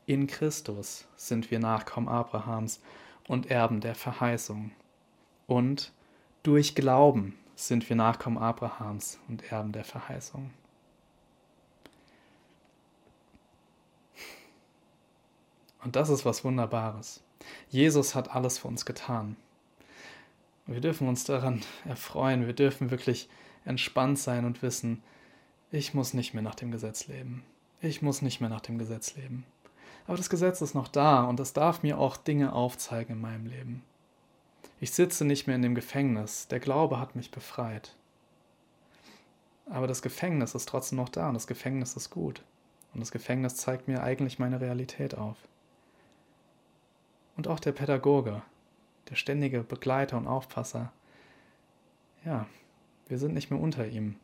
in 0.06 0.28
Christus 0.28 1.08
sind 1.16 1.50
wir 1.50 1.60
Nachkommen 1.60 2.08
Abrahams 2.08 2.80
und 3.28 3.50
Erben 3.50 3.82
der 3.82 3.96
Verheißung. 3.96 4.72
Und 5.48 5.92
durch 6.44 6.76
Glauben 6.76 7.38
sind 7.56 7.88
wir 7.90 7.96
Nachkommen 7.96 8.38
Abrahams 8.38 9.20
und 9.28 9.52
Erben 9.52 9.72
der 9.72 9.84
Verheißung. 9.84 10.52
Und 15.84 15.96
das 15.96 16.10
ist 16.10 16.26
was 16.26 16.44
Wunderbares. 16.44 17.24
Jesus 17.70 18.16
hat 18.16 18.34
alles 18.36 18.58
für 18.58 18.68
uns 18.68 18.86
getan. 18.86 19.38
Wir 20.66 20.82
dürfen 20.82 21.08
uns 21.08 21.26
daran 21.26 21.62
erfreuen. 21.86 22.48
Wir 22.48 22.54
dürfen 22.54 22.90
wirklich 22.90 23.30
entspannt 23.66 24.18
sein 24.20 24.46
und 24.46 24.62
wissen, 24.62 25.04
ich 25.72 25.94
muss 25.94 26.14
nicht 26.14 26.34
mehr 26.34 26.44
nach 26.44 26.56
dem 26.56 26.72
Gesetz 26.72 27.08
leben. 27.08 27.44
Ich 27.82 28.02
muss 28.02 28.22
nicht 28.22 28.42
mehr 28.42 28.50
nach 28.50 28.62
dem 28.62 28.78
Gesetz 28.78 29.16
leben. 29.16 29.46
Aber 30.08 30.18
das 30.18 30.30
Gesetz 30.30 30.62
ist 30.62 30.76
noch 30.76 30.88
da 30.88 31.24
und 31.24 31.40
es 31.40 31.54
darf 31.54 31.84
mir 31.84 31.98
auch 31.98 32.18
Dinge 32.18 32.54
aufzeigen 32.54 33.16
in 33.16 33.22
meinem 33.22 33.48
Leben. 33.48 33.84
Ich 34.80 34.92
sitze 34.92 35.26
nicht 35.26 35.48
mehr 35.48 35.56
in 35.56 35.62
dem 35.62 35.76
Gefängnis. 35.76 36.48
Der 36.48 36.60
Glaube 36.60 37.00
hat 37.00 37.16
mich 37.16 37.32
befreit. 37.32 37.96
Aber 39.68 39.88
das 39.88 40.02
Gefängnis 40.02 40.54
ist 40.54 40.70
trotzdem 40.70 40.98
noch 40.98 41.10
da 41.10 41.28
und 41.30 41.34
das 41.34 41.48
Gefängnis 41.48 41.96
ist 41.96 42.12
gut. 42.12 42.44
Und 42.94 43.00
das 43.00 43.12
Gefängnis 43.12 43.56
zeigt 43.56 43.88
mir 43.88 44.04
eigentlich 44.04 44.38
meine 44.38 44.62
Realität 44.62 45.18
auf. 45.18 45.38
Und 47.36 47.48
auch 47.48 47.60
der 47.60 47.72
Pädagoge, 47.72 48.42
der 49.10 49.16
ständige 49.16 49.64
Begleiter 49.64 50.18
und 50.18 50.28
Aufpasser. 50.28 50.92
Ja, 52.24 52.46
wir 53.08 53.18
sind 53.18 53.34
nicht 53.34 53.50
mehr 53.50 53.60
unter 53.60 53.88
ihm. 53.88 54.18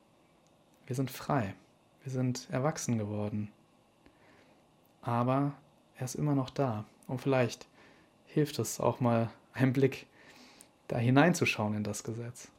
Wir 0.85 0.95
sind 0.95 1.11
frei. 1.11 1.55
Wir 2.03 2.11
sind 2.11 2.47
erwachsen 2.51 2.97
geworden. 2.97 3.51
Aber 5.01 5.53
er 6.01 6.05
ist 6.05 6.15
immer 6.15 6.33
noch 6.33 6.49
da. 6.49 6.83
Und 7.07 7.21
vielleicht 7.21 7.67
hilft 8.25 8.57
es 8.57 8.79
auch 8.79 8.99
mal 8.99 9.29
einen 9.53 9.71
Blick 9.71 10.07
da 10.87 10.97
hineinzuschauen 10.97 11.75
in 11.75 11.83
das 11.83 12.03
Gesetz. 12.03 12.49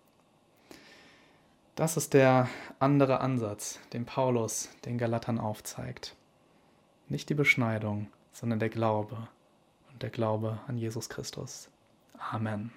Das 1.75 1.97
ist 1.97 2.15
der 2.15 2.49
andere 2.79 3.21
Ansatz, 3.21 3.81
den 3.93 4.07
Paulus 4.07 4.69
den 4.85 4.97
Galatern 4.97 5.41
aufzeigt. 5.41 6.15
Nicht 7.09 7.31
die 7.31 7.35
Beschneidung, 7.35 8.07
sondern 8.33 8.61
der 8.61 8.69
Glaube 8.69 9.27
und 9.91 10.03
der 10.03 10.11
Glaube 10.11 10.61
an 10.69 10.79
Jesus 10.79 11.09
Christus. 11.09 11.69
Amen. 12.31 12.71